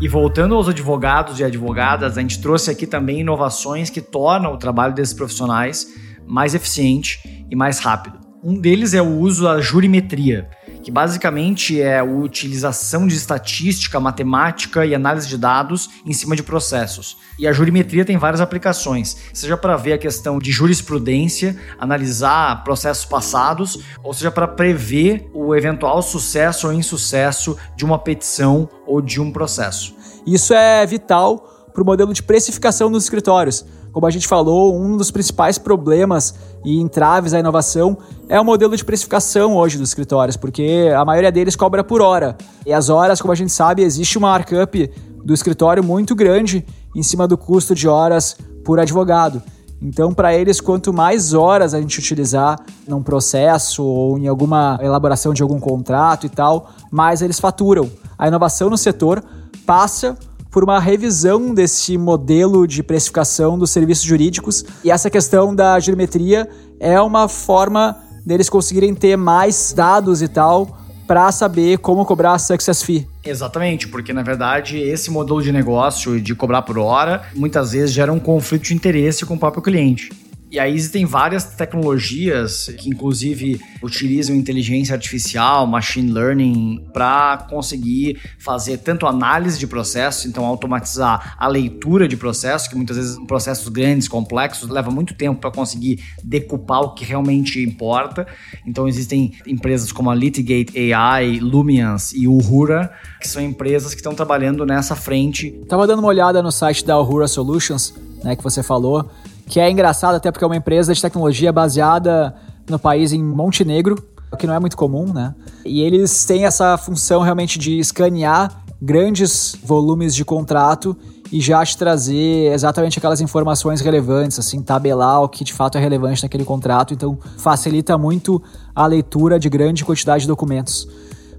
E 0.00 0.06
voltando 0.06 0.54
aos 0.54 0.68
advogados 0.68 1.40
e 1.40 1.44
advogadas, 1.44 2.16
a 2.16 2.20
gente 2.20 2.40
trouxe 2.40 2.70
aqui 2.70 2.86
também 2.86 3.22
inovações 3.22 3.90
que 3.90 4.00
tornam 4.00 4.54
o 4.54 4.58
trabalho 4.58 4.94
desses 4.94 5.12
profissionais 5.12 5.88
mais 6.24 6.54
eficiente 6.54 7.44
e 7.50 7.56
mais 7.56 7.80
rápido. 7.80 8.20
Um 8.44 8.60
deles 8.60 8.94
é 8.94 9.02
o 9.02 9.18
uso 9.18 9.42
da 9.42 9.60
jurimetria, 9.60 10.48
que 10.86 10.92
basicamente 10.92 11.82
é 11.82 11.98
a 11.98 12.04
utilização 12.04 13.08
de 13.08 13.16
estatística, 13.16 13.98
matemática 13.98 14.86
e 14.86 14.94
análise 14.94 15.26
de 15.26 15.36
dados 15.36 15.90
em 16.06 16.12
cima 16.12 16.36
de 16.36 16.44
processos. 16.44 17.16
E 17.36 17.48
a 17.48 17.52
jurimetria 17.52 18.04
tem 18.04 18.16
várias 18.16 18.40
aplicações, 18.40 19.16
seja 19.34 19.56
para 19.56 19.76
ver 19.76 19.94
a 19.94 19.98
questão 19.98 20.38
de 20.38 20.52
jurisprudência, 20.52 21.56
analisar 21.76 22.62
processos 22.62 23.04
passados, 23.04 23.80
ou 24.00 24.14
seja 24.14 24.30
para 24.30 24.46
prever 24.46 25.28
o 25.34 25.56
eventual 25.56 26.00
sucesso 26.02 26.68
ou 26.68 26.72
insucesso 26.72 27.56
de 27.74 27.84
uma 27.84 27.98
petição 27.98 28.68
ou 28.86 29.02
de 29.02 29.20
um 29.20 29.32
processo. 29.32 29.92
Isso 30.24 30.54
é 30.54 30.86
vital 30.86 31.66
para 31.74 31.82
o 31.82 31.84
modelo 31.84 32.14
de 32.14 32.22
precificação 32.22 32.92
dos 32.92 33.02
escritórios. 33.02 33.66
Como 33.96 34.06
a 34.06 34.10
gente 34.10 34.28
falou, 34.28 34.78
um 34.78 34.96
dos 34.96 35.10
principais 35.10 35.58
problemas 35.58 36.34
e 36.66 36.80
entraves 36.80 37.32
à 37.32 37.38
inovação 37.38 37.96
é 38.28 38.40
o 38.40 38.44
modelo 38.44 38.76
de 38.76 38.84
precificação 38.84 39.56
hoje 39.56 39.78
dos 39.78 39.90
escritórios, 39.90 40.36
porque 40.36 40.92
a 40.94 41.04
maioria 41.04 41.30
deles 41.30 41.54
cobra 41.54 41.84
por 41.84 42.02
hora. 42.02 42.36
E 42.66 42.72
as 42.72 42.88
horas, 42.88 43.20
como 43.20 43.30
a 43.30 43.36
gente 43.36 43.52
sabe, 43.52 43.82
existe 43.82 44.18
uma 44.18 44.30
markup 44.30 44.90
do 45.24 45.32
escritório 45.32 45.84
muito 45.84 46.12
grande 46.16 46.66
em 46.94 47.04
cima 47.04 47.28
do 47.28 47.38
custo 47.38 47.72
de 47.72 47.86
horas 47.86 48.36
por 48.64 48.80
advogado. 48.80 49.40
Então, 49.80 50.12
para 50.12 50.34
eles, 50.34 50.60
quanto 50.60 50.92
mais 50.92 51.34
horas 51.34 51.72
a 51.72 51.80
gente 51.80 52.00
utilizar 52.00 52.58
num 52.88 53.00
processo 53.00 53.84
ou 53.84 54.18
em 54.18 54.26
alguma 54.26 54.76
elaboração 54.82 55.32
de 55.32 55.42
algum 55.42 55.60
contrato 55.60 56.26
e 56.26 56.28
tal, 56.28 56.70
mais 56.90 57.22
eles 57.22 57.38
faturam. 57.38 57.88
A 58.18 58.26
inovação 58.26 58.68
no 58.68 58.76
setor 58.76 59.22
passa 59.64 60.18
por 60.56 60.64
uma 60.64 60.80
revisão 60.80 61.52
desse 61.52 61.98
modelo 61.98 62.66
de 62.66 62.82
precificação 62.82 63.58
dos 63.58 63.70
serviços 63.70 64.06
jurídicos. 64.06 64.64
E 64.82 64.90
essa 64.90 65.10
questão 65.10 65.54
da 65.54 65.78
geometria 65.78 66.48
é 66.80 66.98
uma 66.98 67.28
forma 67.28 67.94
deles 68.24 68.48
conseguirem 68.48 68.94
ter 68.94 69.18
mais 69.18 69.74
dados 69.76 70.22
e 70.22 70.28
tal 70.28 70.78
para 71.06 71.30
saber 71.30 71.76
como 71.76 72.06
cobrar 72.06 72.32
a 72.32 72.38
success 72.38 72.82
fee. 72.82 73.06
Exatamente, 73.22 73.86
porque 73.86 74.14
na 74.14 74.22
verdade 74.22 74.78
esse 74.78 75.10
modelo 75.10 75.42
de 75.42 75.52
negócio 75.52 76.18
de 76.18 76.34
cobrar 76.34 76.62
por 76.62 76.78
hora 76.78 77.24
muitas 77.34 77.72
vezes 77.72 77.92
gera 77.92 78.10
um 78.10 78.18
conflito 78.18 78.62
de 78.62 78.74
interesse 78.74 79.26
com 79.26 79.34
o 79.34 79.38
próprio 79.38 79.62
cliente. 79.62 80.10
E 80.48 80.60
aí 80.60 80.74
existem 80.74 81.04
várias 81.04 81.44
tecnologias 81.44 82.68
que, 82.78 82.88
inclusive, 82.88 83.60
utilizam 83.82 84.34
inteligência 84.36 84.94
artificial, 84.94 85.66
machine 85.66 86.12
learning, 86.12 86.86
para 86.92 87.46
conseguir 87.50 88.20
fazer 88.38 88.78
tanto 88.78 89.08
análise 89.08 89.58
de 89.58 89.66
processo, 89.66 90.28
então 90.28 90.44
automatizar 90.44 91.34
a 91.36 91.48
leitura 91.48 92.06
de 92.06 92.16
processo, 92.16 92.70
que 92.70 92.76
muitas 92.76 92.96
vezes 92.96 93.18
processos 93.26 93.68
grandes, 93.68 94.06
complexos, 94.06 94.68
leva 94.68 94.88
muito 94.88 95.14
tempo 95.14 95.40
para 95.40 95.50
conseguir 95.50 96.00
decupar 96.22 96.80
o 96.80 96.94
que 96.94 97.04
realmente 97.04 97.60
importa. 97.60 98.24
Então 98.64 98.86
existem 98.86 99.34
empresas 99.48 99.90
como 99.90 100.10
a 100.10 100.14
Litigate 100.14 100.92
AI, 100.92 101.40
Lumians 101.40 102.12
e 102.12 102.28
Uhura, 102.28 102.92
que 103.20 103.26
são 103.26 103.42
empresas 103.42 103.94
que 103.94 104.00
estão 104.00 104.14
trabalhando 104.14 104.64
nessa 104.64 104.94
frente. 104.94 105.50
Tava 105.68 105.88
dando 105.88 105.98
uma 105.98 106.08
olhada 106.08 106.40
no 106.40 106.52
site 106.52 106.84
da 106.84 106.96
Uhura 107.00 107.26
Solutions, 107.26 107.94
né, 108.22 108.36
que 108.36 108.44
você 108.44 108.62
falou 108.62 109.10
que 109.46 109.60
é 109.60 109.70
engraçado 109.70 110.16
até 110.16 110.30
porque 110.30 110.44
é 110.44 110.46
uma 110.46 110.56
empresa 110.56 110.92
de 110.92 111.00
tecnologia 111.00 111.52
baseada 111.52 112.34
no 112.68 112.78
país 112.78 113.12
em 113.12 113.22
Montenegro, 113.22 113.96
o 114.30 114.36
que 114.36 114.46
não 114.46 114.54
é 114.54 114.58
muito 114.58 114.76
comum, 114.76 115.12
né? 115.12 115.34
E 115.64 115.80
eles 115.82 116.24
têm 116.24 116.44
essa 116.44 116.76
função 116.76 117.22
realmente 117.22 117.58
de 117.58 117.78
escanear 117.78 118.62
grandes 118.82 119.56
volumes 119.64 120.14
de 120.14 120.24
contrato 120.24 120.96
e 121.32 121.40
já 121.40 121.64
te 121.64 121.76
trazer 121.76 122.52
exatamente 122.52 122.98
aquelas 122.98 123.20
informações 123.20 123.80
relevantes, 123.80 124.38
assim, 124.38 124.60
tabelar 124.60 125.22
o 125.22 125.28
que 125.28 125.44
de 125.44 125.52
fato 125.52 125.78
é 125.78 125.80
relevante 125.80 126.22
naquele 126.22 126.44
contrato, 126.44 126.94
então 126.94 127.18
facilita 127.38 127.96
muito 127.98 128.42
a 128.74 128.86
leitura 128.86 129.38
de 129.38 129.48
grande 129.48 129.84
quantidade 129.84 130.22
de 130.22 130.28
documentos. 130.28 130.88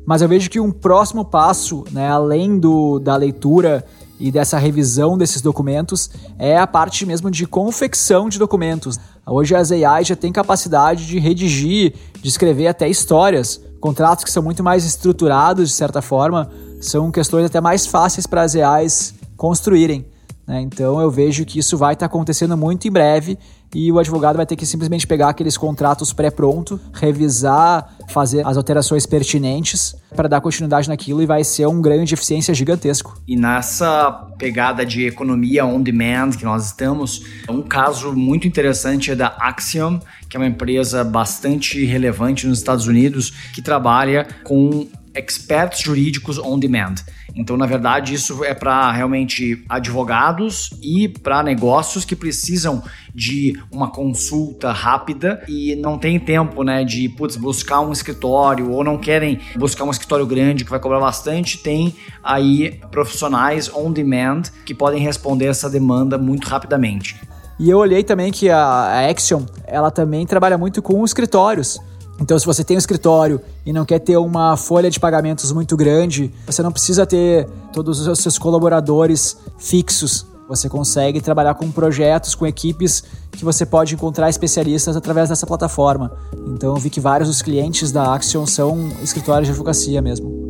Mas 0.05 0.21
eu 0.21 0.27
vejo 0.27 0.49
que 0.49 0.59
um 0.59 0.71
próximo 0.71 1.25
passo, 1.25 1.83
né, 1.91 2.09
além 2.09 2.57
do, 2.57 2.99
da 2.99 3.15
leitura 3.15 3.85
e 4.19 4.31
dessa 4.31 4.57
revisão 4.57 5.17
desses 5.17 5.41
documentos 5.41 6.09
é 6.39 6.57
a 6.57 6.65
parte 6.65 7.05
mesmo 7.05 7.29
de 7.29 7.45
confecção 7.45 8.29
de 8.29 8.39
documentos. 8.39 8.99
Hoje 9.25 9.55
as 9.55 9.71
AI 9.71 10.03
já 10.03 10.15
têm 10.15 10.31
capacidade 10.31 11.05
de 11.05 11.19
redigir, 11.19 11.93
de 12.21 12.27
escrever 12.27 12.67
até 12.67 12.87
histórias, 12.87 13.61
contratos 13.79 14.23
que 14.23 14.31
são 14.31 14.41
muito 14.41 14.63
mais 14.63 14.85
estruturados 14.85 15.69
de 15.69 15.75
certa 15.75 16.01
forma, 16.01 16.49
são 16.81 17.11
questões 17.11 17.45
até 17.45 17.61
mais 17.61 17.85
fáceis 17.85 18.25
para 18.25 18.41
as 18.41 18.55
AIs 18.55 19.13
construírem. 19.35 20.05
Né? 20.47 20.61
Então 20.61 20.99
eu 20.99 21.11
vejo 21.11 21.45
que 21.45 21.59
isso 21.59 21.77
vai 21.77 21.93
estar 21.93 22.07
tá 22.07 22.13
acontecendo 22.13 22.55
muito 22.57 22.87
em 22.87 22.91
breve 22.91 23.37
e 23.73 23.91
o 23.91 23.99
advogado 23.99 24.37
vai 24.37 24.45
ter 24.45 24.55
que 24.55 24.65
simplesmente 24.65 25.05
pegar 25.05 25.29
aqueles 25.29 25.57
contratos 25.57 26.13
pré-pronto, 26.13 26.79
revisar, 26.93 27.95
fazer 28.09 28.45
as 28.45 28.57
alterações 28.57 29.05
pertinentes 29.05 29.95
para 30.15 30.29
dar 30.29 30.41
continuidade 30.41 30.87
naquilo 30.87 31.21
e 31.21 31.25
vai 31.25 31.43
ser 31.43 31.67
um 31.67 31.81
ganho 31.81 32.05
de 32.05 32.13
eficiência 32.13 32.53
gigantesco. 32.53 33.19
E 33.27 33.35
nessa 33.35 34.11
pegada 34.37 34.85
de 34.85 35.05
economia 35.05 35.65
on 35.65 35.81
demand 35.81 36.31
que 36.31 36.45
nós 36.45 36.67
estamos, 36.67 37.23
um 37.49 37.61
caso 37.61 38.13
muito 38.13 38.47
interessante 38.47 39.11
é 39.11 39.15
da 39.15 39.35
Axiom, 39.39 39.99
que 40.29 40.37
é 40.37 40.39
uma 40.39 40.47
empresa 40.47 41.03
bastante 41.03 41.83
relevante 41.85 42.47
nos 42.47 42.59
Estados 42.59 42.87
Unidos 42.87 43.31
que 43.53 43.61
trabalha 43.61 44.27
com 44.43 44.87
experts 45.17 45.81
jurídicos 45.81 46.37
on 46.37 46.59
demand. 46.59 46.95
Então, 47.35 47.57
na 47.57 47.65
verdade, 47.65 48.13
isso 48.13 48.43
é 48.43 48.53
para 48.53 48.91
realmente 48.91 49.63
advogados 49.69 50.71
e 50.81 51.07
para 51.07 51.43
negócios 51.43 52.03
que 52.03 52.15
precisam 52.15 52.81
de 53.13 53.59
uma 53.71 53.91
consulta 53.91 54.71
rápida 54.71 55.43
e 55.47 55.75
não 55.75 55.97
tem 55.97 56.19
tempo, 56.19 56.63
né, 56.63 56.83
de 56.83 57.09
putz, 57.09 57.35
buscar 57.35 57.81
um 57.81 57.91
escritório 57.91 58.71
ou 58.71 58.83
não 58.83 58.97
querem 58.97 59.39
buscar 59.55 59.83
um 59.83 59.91
escritório 59.91 60.25
grande 60.25 60.63
que 60.63 60.71
vai 60.71 60.79
cobrar 60.79 60.99
bastante. 60.99 61.57
Tem 61.57 61.95
aí 62.23 62.79
profissionais 62.91 63.71
on 63.73 63.91
demand 63.91 64.43
que 64.65 64.73
podem 64.73 65.01
responder 65.01 65.45
essa 65.45 65.69
demanda 65.69 66.17
muito 66.17 66.47
rapidamente. 66.47 67.15
E 67.59 67.69
eu 67.69 67.79
olhei 67.79 68.03
também 68.03 68.31
que 68.31 68.49
a, 68.49 69.09
Action, 69.09 69.43
ela 69.65 69.89
também 69.89 70.25
trabalha 70.27 70.57
muito 70.57 70.81
com 70.81 71.03
escritórios. 71.03 71.79
Então, 72.19 72.37
se 72.37 72.45
você 72.45 72.63
tem 72.63 72.75
um 72.75 72.79
escritório 72.79 73.39
e 73.65 73.71
não 73.71 73.85
quer 73.85 73.99
ter 73.99 74.17
uma 74.17 74.57
folha 74.57 74.89
de 74.89 74.99
pagamentos 74.99 75.51
muito 75.51 75.77
grande, 75.77 76.33
você 76.45 76.63
não 76.63 76.71
precisa 76.71 77.05
ter 77.05 77.47
todos 77.71 78.07
os 78.07 78.19
seus 78.19 78.37
colaboradores 78.39 79.37
fixos. 79.57 80.25
Você 80.49 80.67
consegue 80.69 81.21
trabalhar 81.21 81.53
com 81.55 81.69
projetos, 81.69 82.33
com 82.33 82.47
equipes 82.47 83.03
que 83.31 83.43
você 83.43 83.65
pode 83.65 83.93
encontrar 83.93 84.29
especialistas 84.29 84.95
através 84.95 85.29
dessa 85.29 85.45
plataforma. 85.45 86.11
Então, 86.47 86.73
eu 86.73 86.81
vi 86.81 86.89
que 86.89 86.99
vários 86.99 87.29
dos 87.29 87.41
clientes 87.41 87.91
da 87.91 88.13
Action 88.13 88.45
são 88.45 88.89
escritórios 89.03 89.47
de 89.47 89.51
advocacia 89.51 90.01
mesmo. 90.01 90.47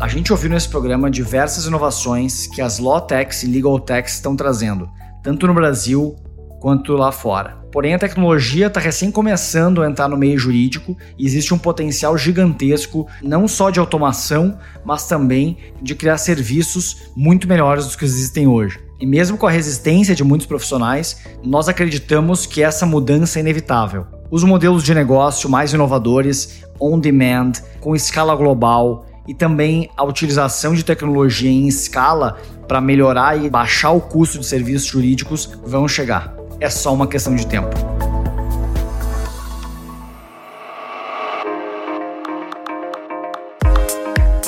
A 0.00 0.08
gente 0.08 0.32
ouviu 0.32 0.50
nesse 0.50 0.68
programa 0.68 1.08
diversas 1.08 1.64
inovações 1.64 2.48
que 2.48 2.60
as 2.60 2.80
Law 2.80 3.00
Techs 3.02 3.44
e 3.44 3.46
Legal 3.46 3.78
Techs 3.78 4.14
estão 4.14 4.34
trazendo, 4.34 4.88
tanto 5.22 5.46
no 5.46 5.54
Brasil 5.54 6.16
quanto 6.62 6.92
lá 6.92 7.10
fora. 7.10 7.60
Porém, 7.72 7.92
a 7.92 7.98
tecnologia 7.98 8.68
está 8.68 8.78
recém 8.78 9.10
começando 9.10 9.82
a 9.82 9.90
entrar 9.90 10.08
no 10.08 10.16
meio 10.16 10.38
jurídico 10.38 10.96
e 11.18 11.26
existe 11.26 11.52
um 11.52 11.58
potencial 11.58 12.16
gigantesco, 12.16 13.08
não 13.20 13.48
só 13.48 13.68
de 13.68 13.80
automação, 13.80 14.56
mas 14.84 15.08
também 15.08 15.56
de 15.82 15.96
criar 15.96 16.18
serviços 16.18 17.10
muito 17.16 17.48
melhores 17.48 17.88
do 17.88 17.98
que 17.98 18.04
existem 18.04 18.46
hoje. 18.46 18.78
E 19.00 19.04
mesmo 19.04 19.36
com 19.36 19.48
a 19.48 19.50
resistência 19.50 20.14
de 20.14 20.22
muitos 20.22 20.46
profissionais, 20.46 21.24
nós 21.42 21.68
acreditamos 21.68 22.46
que 22.46 22.62
essa 22.62 22.86
mudança 22.86 23.40
é 23.40 23.40
inevitável. 23.40 24.06
Os 24.30 24.44
modelos 24.44 24.84
de 24.84 24.94
negócio 24.94 25.50
mais 25.50 25.72
inovadores, 25.72 26.62
on 26.80 27.00
demand, 27.00 27.52
com 27.80 27.96
escala 27.96 28.36
global 28.36 29.04
e 29.26 29.34
também 29.34 29.90
a 29.96 30.04
utilização 30.04 30.74
de 30.74 30.84
tecnologia 30.84 31.50
em 31.50 31.66
escala 31.66 32.38
para 32.68 32.80
melhorar 32.80 33.42
e 33.42 33.50
baixar 33.50 33.90
o 33.90 34.00
custo 34.00 34.38
de 34.38 34.46
serviços 34.46 34.86
jurídicos 34.86 35.58
vão 35.64 35.88
chegar 35.88 36.41
é 36.62 36.70
só 36.70 36.94
uma 36.94 37.06
questão 37.06 37.34
de 37.34 37.46
tempo. 37.46 37.70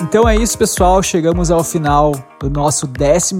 Então 0.00 0.28
é 0.28 0.36
isso, 0.36 0.56
pessoal. 0.56 1.02
Chegamos 1.02 1.50
ao 1.50 1.64
final 1.64 2.12
do 2.38 2.48
nosso 2.48 2.86
12 2.86 3.34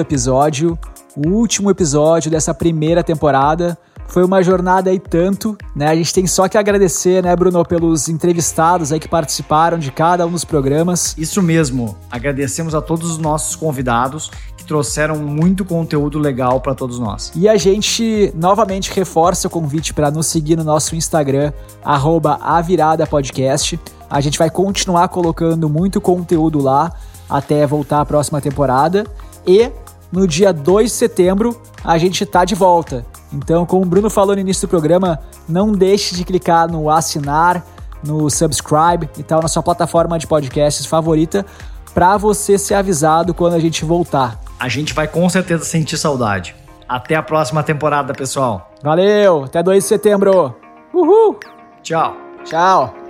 episódio, 0.00 0.78
o 1.14 1.28
último 1.28 1.70
episódio 1.70 2.30
dessa 2.30 2.54
primeira 2.54 3.04
temporada. 3.04 3.76
Foi 4.06 4.24
uma 4.24 4.42
jornada 4.42 4.90
aí 4.90 4.98
tanto, 4.98 5.56
né? 5.74 5.88
A 5.88 5.96
gente 5.96 6.14
tem 6.14 6.26
só 6.26 6.48
que 6.48 6.56
agradecer, 6.56 7.22
né, 7.22 7.34
Bruno, 7.34 7.64
pelos 7.64 8.08
entrevistados 8.08 8.92
aí 8.92 9.00
que 9.00 9.08
participaram 9.08 9.78
de 9.78 9.90
cada 9.90 10.26
um 10.26 10.30
dos 10.30 10.44
programas. 10.44 11.14
Isso 11.18 11.42
mesmo. 11.42 11.96
Agradecemos 12.10 12.74
a 12.74 12.80
todos 12.80 13.10
os 13.10 13.18
nossos 13.18 13.56
convidados 13.56 14.30
que 14.56 14.64
trouxeram 14.64 15.16
muito 15.16 15.64
conteúdo 15.64 16.18
legal 16.18 16.60
para 16.60 16.74
todos 16.74 16.98
nós. 16.98 17.32
E 17.34 17.48
a 17.48 17.56
gente 17.56 18.32
novamente 18.36 18.92
reforça 18.92 19.48
o 19.48 19.50
convite 19.50 19.92
para 19.92 20.10
nos 20.10 20.26
seguir 20.26 20.56
no 20.56 20.64
nosso 20.64 20.94
Instagram, 20.94 21.52
@aviradapodcast. 21.82 23.80
A 24.08 24.20
gente 24.20 24.38
vai 24.38 24.48
continuar 24.48 25.08
colocando 25.08 25.68
muito 25.68 26.00
conteúdo 26.00 26.60
lá 26.60 26.92
até 27.28 27.66
voltar 27.66 28.00
a 28.00 28.06
próxima 28.06 28.40
temporada. 28.40 29.04
E 29.46 29.70
no 30.12 30.28
dia 30.28 30.52
2 30.52 30.90
de 30.90 30.96
setembro 30.96 31.60
a 31.82 31.98
gente 31.98 32.24
tá 32.24 32.44
de 32.44 32.54
volta. 32.54 33.04
Então, 33.34 33.66
como 33.66 33.82
o 33.82 33.86
Bruno 33.86 34.08
falou 34.08 34.34
no 34.34 34.40
início 34.40 34.66
do 34.66 34.70
programa, 34.70 35.18
não 35.48 35.72
deixe 35.72 36.14
de 36.14 36.24
clicar 36.24 36.70
no 36.70 36.88
assinar, 36.88 37.64
no 38.02 38.30
subscribe 38.30 39.08
e 39.18 39.22
tal 39.22 39.42
na 39.42 39.48
sua 39.48 39.62
plataforma 39.62 40.18
de 40.18 40.26
podcasts 40.26 40.86
favorita 40.86 41.44
para 41.92 42.16
você 42.16 42.58
ser 42.58 42.74
avisado 42.74 43.34
quando 43.34 43.54
a 43.54 43.58
gente 43.58 43.84
voltar. 43.84 44.38
A 44.58 44.68
gente 44.68 44.92
vai 44.92 45.06
com 45.08 45.28
certeza 45.28 45.64
sentir 45.64 45.96
saudade. 45.96 46.54
Até 46.88 47.14
a 47.16 47.22
próxima 47.22 47.62
temporada, 47.62 48.12
pessoal. 48.12 48.70
Valeu, 48.82 49.44
até 49.44 49.62
2 49.62 49.82
de 49.82 49.88
setembro. 49.88 50.54
Uhul! 50.92 51.38
Tchau. 51.82 52.14
Tchau. 52.44 53.03